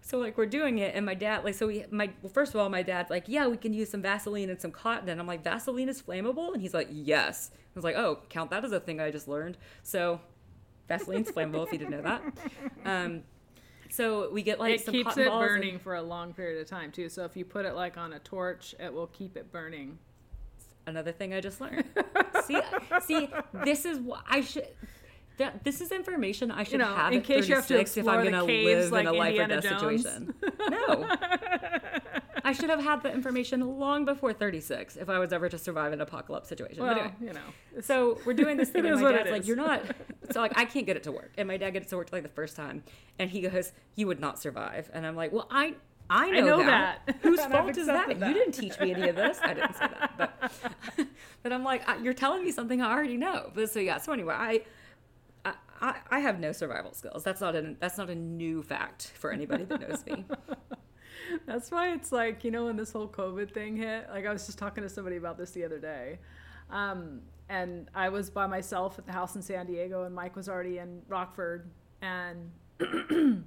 [0.00, 2.60] so like we're doing it and my dad like so we my well, first of
[2.60, 5.26] all my dad's like, Yeah, we can use some Vaseline and some cotton and I'm
[5.26, 6.52] like, Vaseline is flammable?
[6.52, 7.50] And he's like, Yes.
[7.54, 9.58] I was like, Oh, count that as a thing I just learned.
[9.82, 10.20] So
[10.88, 12.22] Vaseline's flammable if you didn't know that.
[12.84, 13.22] Um
[13.90, 16.32] so we get like it some keeps cotton it balls and- burning for a long
[16.34, 17.08] period of time too.
[17.08, 19.98] So if you put it like on a torch, it will keep it burning.
[20.86, 21.84] another thing I just learned.
[22.46, 22.60] see,
[23.02, 23.28] see,
[23.64, 24.68] this is what I should.
[25.38, 28.08] That this is information I should know, have in case you have to 36 if
[28.08, 30.02] I'm gonna live like in a life or death Jones.
[30.02, 30.34] situation.
[30.68, 31.06] No,
[32.44, 35.92] I should have had the information long before 36 if I was ever to survive
[35.92, 36.82] an apocalypse situation.
[36.82, 37.80] Well, but anyway, you know.
[37.82, 39.82] so we're doing this thing, and my dad's like, "You're not."
[40.30, 42.12] So like, I can't get it to work, and my dad gets it to work
[42.12, 42.82] like the first time,
[43.18, 45.74] and he goes, "You would not survive," and I'm like, "Well, I."
[46.10, 47.00] I know, know that.
[47.06, 47.16] that.
[47.20, 48.10] Whose fault is that?
[48.10, 49.38] accepted You didn't teach me any of this.
[49.42, 51.06] I didn't say that, but
[51.42, 53.50] but I'm like, I- you're telling me something I already know.
[53.54, 53.98] But so yeah.
[53.98, 54.60] So anyway, I.
[55.80, 57.24] I- I, have no survival skills.
[57.24, 60.24] That's not a that's not a new fact for anybody that knows me.
[61.46, 64.46] That's why it's like, you know, when this whole COVID thing hit, like I was
[64.46, 66.18] just talking to somebody about this the other day.
[66.70, 70.48] Um, and I was by myself at the house in San Diego, and Mike was
[70.48, 71.70] already in Rockford.
[72.02, 72.50] And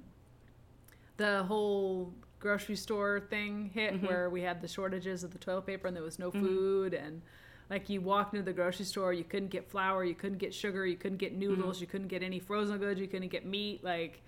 [1.16, 5.86] the whole grocery store thing hit where we had the shortages of the toilet paper
[5.86, 6.92] and there was no food.
[6.92, 7.22] And
[7.72, 10.84] like you walked into the grocery store, you couldn't get flour, you couldn't get sugar,
[10.84, 11.84] you couldn't get noodles, mm-hmm.
[11.84, 13.82] you couldn't get any frozen goods, you couldn't get meat.
[13.82, 14.20] Like,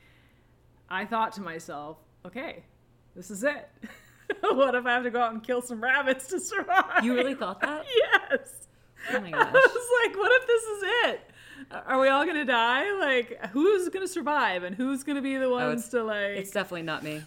[0.88, 2.64] I thought to myself, okay,
[3.14, 3.68] this is it.
[4.40, 7.04] what if I have to go out and kill some rabbits to survive?
[7.04, 7.84] You really thought that?
[8.30, 8.66] Yes.
[9.12, 9.46] Oh my gosh.
[9.46, 11.20] I was like, what if this is it?
[11.86, 12.98] Are we all gonna die?
[12.98, 16.38] Like, who's gonna survive and who's gonna be the oh, ones Oh, to like?
[16.38, 17.22] It's definitely not me.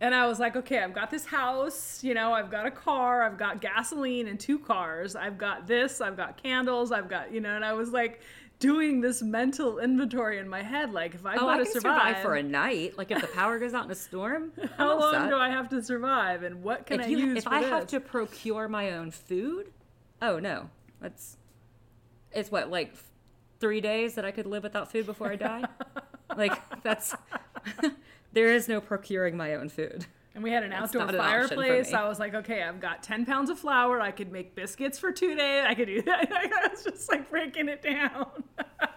[0.00, 3.22] And I was like, okay, I've got this house, you know, I've got a car,
[3.22, 7.40] I've got gasoline and two cars, I've got this, I've got candles, I've got, you
[7.40, 8.20] know, and I was like
[8.58, 12.22] doing this mental inventory in my head, like if I Oh, I gotta survive, survive
[12.22, 12.98] for a night.
[12.98, 15.28] Like if the power goes out in a storm, how long set.
[15.30, 17.70] do I have to survive, and what can if I you, use if I this?
[17.70, 19.72] have to procure my own food,
[20.20, 20.68] oh no,
[21.00, 21.38] that's
[22.32, 22.94] it's what like
[23.60, 25.64] three days that I could live without food before I die.
[26.36, 27.14] like that's
[28.36, 30.04] there is no procuring my own food.
[30.34, 31.94] And we had an That's outdoor an fireplace.
[31.94, 33.98] I was like, okay, I've got 10 pounds of flour.
[34.02, 35.64] I could make biscuits for two days.
[35.66, 36.30] I could do that.
[36.34, 38.44] I was just like breaking it down.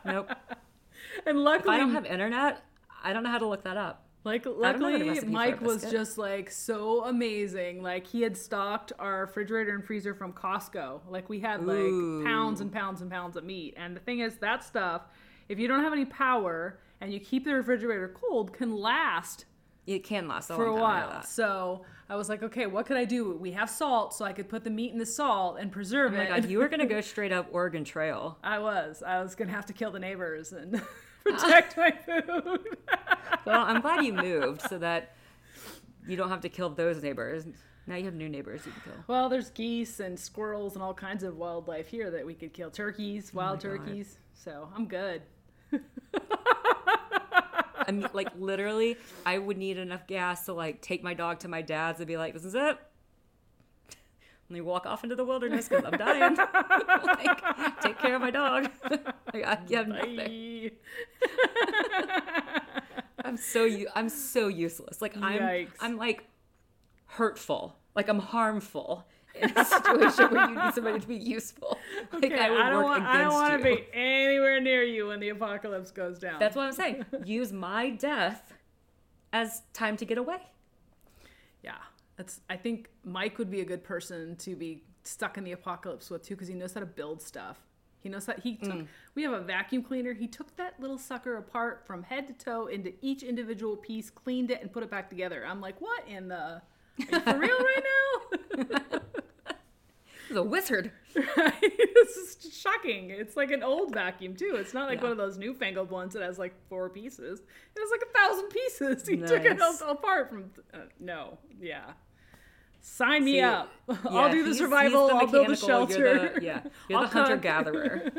[0.05, 0.29] Nope.
[1.25, 2.61] and If luckily, I don't have internet,
[3.01, 4.03] I don't know how to look that up.
[4.25, 7.81] like luckily, recipe for a Mike was just like so amazing.
[7.81, 10.99] Like he had stocked our refrigerator and freezer from Costco.
[11.09, 12.25] Like we had like Ooh.
[12.25, 13.75] pounds and pounds and pounds of meat.
[13.77, 15.03] And the thing is, that stuff,
[15.47, 19.45] if you don't have any power and you keep the refrigerator cold, can last
[19.87, 21.23] It can last a for a long time, I know while.
[21.23, 23.33] So I was like, okay, what could I do?
[23.35, 26.17] We have salt, so I could put the meat in the salt and preserve Oh
[26.17, 26.27] my it.
[26.29, 28.37] god, you were gonna go straight up Oregon Trail.
[28.43, 29.03] I was.
[29.05, 30.81] I was gonna have to kill the neighbors and
[31.23, 32.59] protect my food.
[33.45, 35.15] Well, I'm glad you moved so that
[36.07, 37.45] you don't have to kill those neighbors.
[37.87, 39.03] Now you have new neighbors you can kill.
[39.07, 42.69] well, there's geese and squirrels and all kinds of wildlife here that we could kill.
[42.69, 43.85] Turkeys, wild Oh my God.
[43.87, 44.17] turkeys.
[44.33, 45.21] So I'm good.
[47.89, 51.47] I mean, like literally, I would need enough gas to like take my dog to
[51.47, 52.77] my dad's and be like, "This is it."
[54.47, 56.35] And they walk off into the wilderness because I'm dying.
[57.05, 58.69] like, take care of my dog.
[59.33, 60.71] like, I have nothing.
[63.25, 65.01] I'm so I'm so useless.
[65.01, 65.71] Like I'm Yikes.
[65.79, 66.25] I'm like
[67.07, 67.75] hurtful.
[67.95, 71.77] Like I'm harmful in a situation where you need somebody to be useful.
[72.11, 73.03] Like Okay, I would I don't want.
[73.03, 76.39] I don't want to be anywhere near you when the apocalypse goes down.
[76.39, 77.05] That's what I'm saying.
[77.25, 78.53] Use my death
[79.33, 80.37] as time to get away.
[81.63, 81.75] Yeah,
[82.15, 82.41] that's.
[82.49, 86.23] I think Mike would be a good person to be stuck in the apocalypse with
[86.23, 87.57] too, because he knows how to build stuff.
[88.01, 88.73] He knows that he took.
[88.73, 88.87] Mm.
[89.13, 90.13] We have a vacuum cleaner.
[90.13, 94.51] He took that little sucker apart from head to toe into each individual piece, cleaned
[94.51, 95.45] it, and put it back together.
[95.45, 96.61] I'm like, what in the?
[96.97, 98.08] For real right now?
[100.35, 100.91] A wizard.
[101.13, 103.09] this is shocking.
[103.09, 104.55] It's like an old vacuum too.
[104.55, 105.03] It's not like Yeah.
[105.03, 107.39] one of those newfangled ones that has like four pieces.
[107.39, 109.07] It has like a thousand pieces.
[109.09, 109.81] He took it Nice.
[109.81, 110.51] all apart from.
[110.73, 111.93] Uh, no, yeah.
[112.81, 113.69] Sign me See, up.
[114.05, 115.07] I'll do the survival.
[115.07, 115.97] the I'll build the shelter.
[115.99, 118.11] You're the, yeah, you're I'll the hunter gatherer.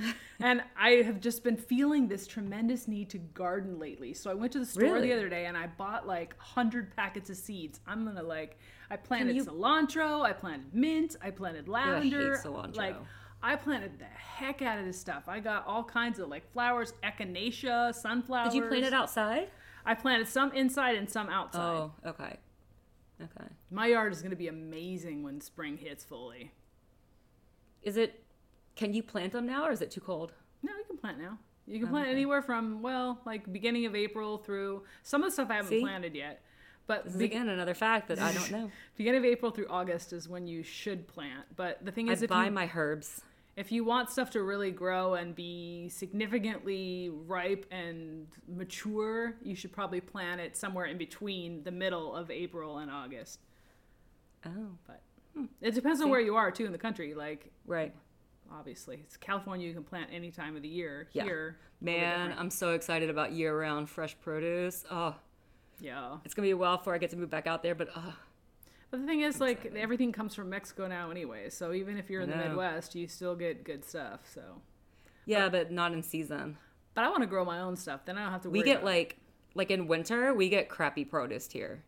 [0.42, 4.14] And I have just been feeling this tremendous need to garden lately.
[4.14, 5.08] So I went to the store Really?
[5.08, 7.78] the other day and I bought like 100 packets of seeds.
[7.86, 8.58] I'm going to like,
[8.90, 12.40] I planted you- cilantro, I planted mint, I planted lavender.
[12.42, 12.76] cilantro.
[12.76, 12.96] Like,
[13.42, 15.24] I planted the heck out of this stuff.
[15.28, 18.52] I got all kinds of like flowers, echinacea, sunflowers.
[18.54, 19.48] Did you plant it outside?
[19.84, 21.60] I planted some inside and some outside.
[21.60, 22.36] Oh, okay.
[23.22, 23.48] Okay.
[23.70, 26.52] My yard is going to be amazing when spring hits fully.
[27.82, 28.22] Is it?
[28.80, 30.32] Can you plant them now, or is it too cold?
[30.62, 31.38] No, you can plant now.
[31.66, 32.12] You can oh, plant Okay.
[32.16, 35.80] anywhere from well, like beginning of April through some of the stuff I haven't See?
[35.82, 36.40] planted yet.
[36.86, 38.70] But This is be- again another fact that I don't know.
[38.96, 41.44] beginning of April through August is when you should plant.
[41.56, 43.20] But the thing I is, if buy you, my herbs.
[43.54, 49.72] if you want stuff to really grow and be significantly ripe and mature, you should
[49.72, 53.40] probably plant it somewhere in between the middle of April and August.
[54.46, 55.02] Oh, But
[55.36, 55.44] hmm.
[55.60, 57.12] it depends on where you are too in the country.
[57.12, 57.94] Like right.
[58.52, 59.66] Obviously, it's California.
[59.66, 61.08] You can plant any time of the year.
[61.12, 61.24] Yeah.
[61.24, 62.34] Here, Man.
[62.36, 64.84] I'm so excited about year-round fresh produce.
[64.90, 65.14] Oh,
[65.80, 66.16] yeah.
[66.24, 68.14] it's gonna be a while before I get to move back out there, but oh,
[68.90, 71.48] But the thing is, like, everything comes from Mexico now, anyway.
[71.50, 72.36] So even if you're in the.
[72.36, 74.20] Midwest, you still get good stuff.
[74.34, 74.42] So,
[75.26, 76.56] yeah, but not in season.
[76.94, 78.04] but I want to grow my own stuff.
[78.04, 78.50] Then I don't have to.
[78.50, 79.16] We get like,
[79.54, 81.82] like in winter, we get crappy produce here.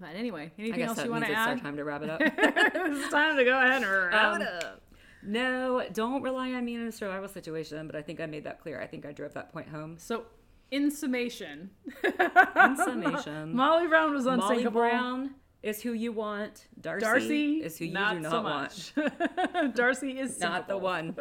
[0.00, 1.62] But anyway, anything else you want to it's our add?
[1.62, 2.20] time to wrap it up.
[2.24, 4.82] it's time to go ahead and wrap Um, it up.
[5.22, 7.86] No, don't rely on me in a survival situation.
[7.86, 8.80] But I think I made that clear.
[8.80, 9.96] I think I drove that point home.
[9.98, 10.24] So,
[10.70, 11.70] in summation,
[12.02, 14.80] In summation, Molly Brown was unsinkable.
[14.80, 14.90] Molly.
[14.90, 16.66] Brown is who you want.
[16.80, 19.74] Darcy, Darcy is who you not do not so want.
[19.74, 21.14] Darcy is Not the one.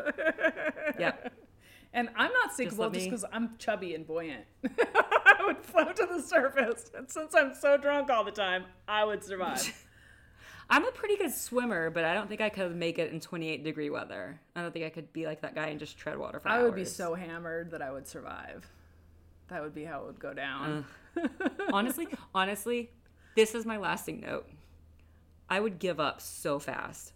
[0.99, 1.33] yep.
[1.93, 4.45] And I'm not sinkable just because I'm chubby and buoyant.
[4.63, 9.03] I would float to the surface, and since I'm so drunk all the time, I
[9.03, 9.85] would survive.
[10.71, 13.63] I'm a pretty good swimmer, but I don't think I could make it in 28
[13.63, 14.39] degree weather.
[14.55, 16.59] I don't think I could be like that guy and just tread water for hours.
[16.59, 18.65] I would be so hammered that I would survive.
[19.49, 20.85] That would be how it would go down.
[21.73, 22.89] honestly, honestly,
[23.35, 24.49] this is my lasting note.
[25.49, 27.11] I would give up so fast.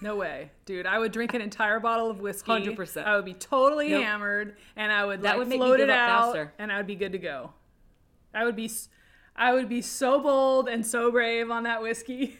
[0.00, 0.86] No way, dude.
[0.86, 2.52] I would drink an entire bottle of whiskey.
[2.52, 3.04] 100%.
[3.04, 4.04] I would be totally Nope.
[4.04, 6.52] hammered, and I would That like would float it up out, faster.
[6.60, 7.52] and I would be good to go.
[8.32, 8.70] I would be,
[9.36, 12.38] I would be so bold and so brave on that whiskey.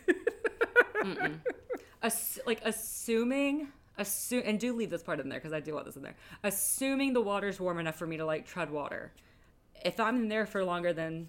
[2.03, 3.69] Ass- like assuming,
[3.99, 6.15] assume, and do leave this part in there because I do want this in there.
[6.43, 9.13] Assuming the water's warm enough for me to like tread water.
[9.85, 11.29] If I'm in there for longer than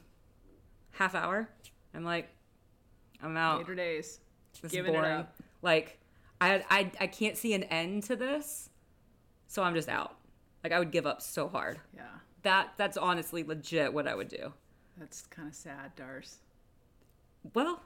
[0.91, 1.49] half hour,
[1.93, 2.29] I'm like,
[3.23, 3.59] I'm out.
[3.59, 4.19] Later days.
[4.61, 5.27] This Giving is boring.
[5.61, 5.99] Like,
[6.39, 8.69] I, I I can't see an end to this,
[9.47, 10.17] so I'm just out.
[10.63, 11.79] Like I would give up so hard.
[11.95, 12.03] Yeah,
[12.43, 14.53] That that's honestly legit what I would do.
[14.97, 16.37] That's kind of sad, Dars.
[17.53, 17.81] Well,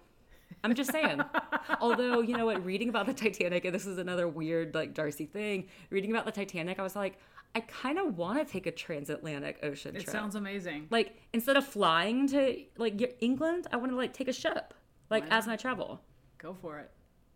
[0.64, 1.22] I'm just saying.
[1.82, 5.26] Although, you know what, reading about the Titanic, and this is another weird, like, Darcy
[5.26, 7.20] thing, reading about the Titanic, I was like,
[7.55, 10.07] I kind of want to take a transatlantic ocean trip.
[10.07, 10.88] It sounds amazing.
[10.91, 14.74] like, instead of flying to, like, England, I want to, like, take a ship,
[15.10, 16.01] like, Why as my travel.
[16.38, 16.91] Go for it.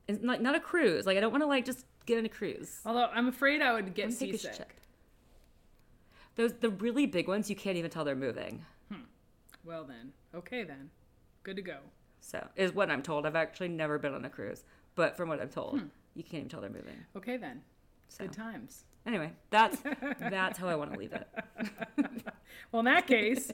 [0.08, 1.06] It's like, not a cruise.
[1.06, 2.80] Like, I don't want to, like, just get on a cruise.
[2.86, 4.56] Although I'm afraid I would get wanna take a seasick.
[4.56, 4.74] ship.
[6.36, 8.66] Those, the really big ones, you can't even tell they're moving.
[9.66, 10.90] Well then, okay then,
[11.44, 11.78] good to go.
[12.20, 13.26] So, is what I'm told.
[13.26, 14.64] I've actually never been on a cruise,
[14.96, 15.82] but from what I'm told,
[16.16, 16.96] you can't even tell they're moving.
[17.16, 17.62] Okay then,
[18.08, 18.86] So, good times.
[19.06, 19.78] anyway, that's
[20.20, 21.28] that's how I want to leave it.
[22.72, 23.52] Well, in that case,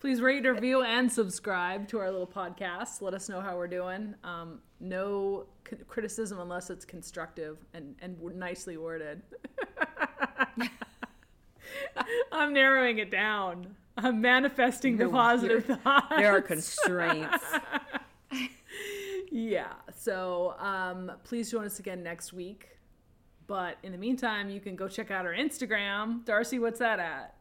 [0.00, 3.02] please rate, review, and subscribe to our little podcast.
[3.02, 4.14] Let us know how we're doing.
[4.24, 9.22] Um, no c- criticism unless it's constructive and, and nicely worded.
[12.32, 13.76] I'm narrowing it down.
[14.04, 16.06] I'm manifesting the positive thoughts.
[16.10, 17.44] There are constraints.
[19.32, 19.74] Yeah.
[19.96, 22.68] So um, please join us again next week.
[23.46, 26.24] But in the meantime, you can go check out our Instagram.
[26.24, 27.36] Darcy, what's that at?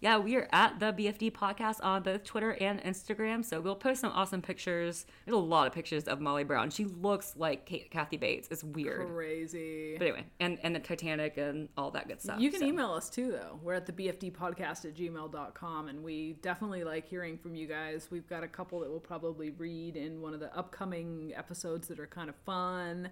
[0.00, 3.42] Yeah, we are at the BFD podcast on both Twitter and Instagram.
[3.42, 5.06] So we'll post some awesome pictures.
[5.24, 6.68] There's a lot of pictures of Molly Brown.
[6.68, 8.48] She looks like Kate, Kathy Bates.
[8.50, 9.08] It's weird.
[9.08, 9.96] Crazy.
[9.96, 12.38] But anyway, and, and the Titanic and all that good stuff.
[12.38, 12.66] You can so.
[12.66, 13.58] email us too, though.
[13.62, 18.08] We're at the BFD podcast at gmail.com, and we definitely like hearing from you guys.
[18.10, 21.98] We've got a couple that we'll probably read in one of the upcoming episodes that
[21.98, 23.08] are kind of fun.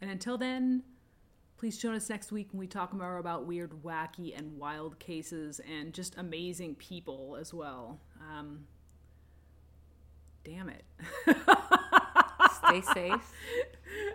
[0.00, 0.84] And until then,
[1.58, 5.60] please join us next week when we talk more about weird, wacky, and wild cases
[5.68, 7.98] and just amazing people as well.
[8.20, 8.60] Um,
[10.44, 10.84] damn it.
[12.66, 13.32] Stay safe.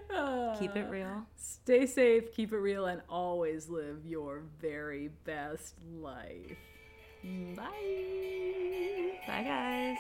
[0.59, 1.25] Keep it real.
[1.35, 6.57] Stay safe, keep it real, and always live your very best life.
[7.55, 7.63] Bye.
[9.25, 9.97] Bye, guys.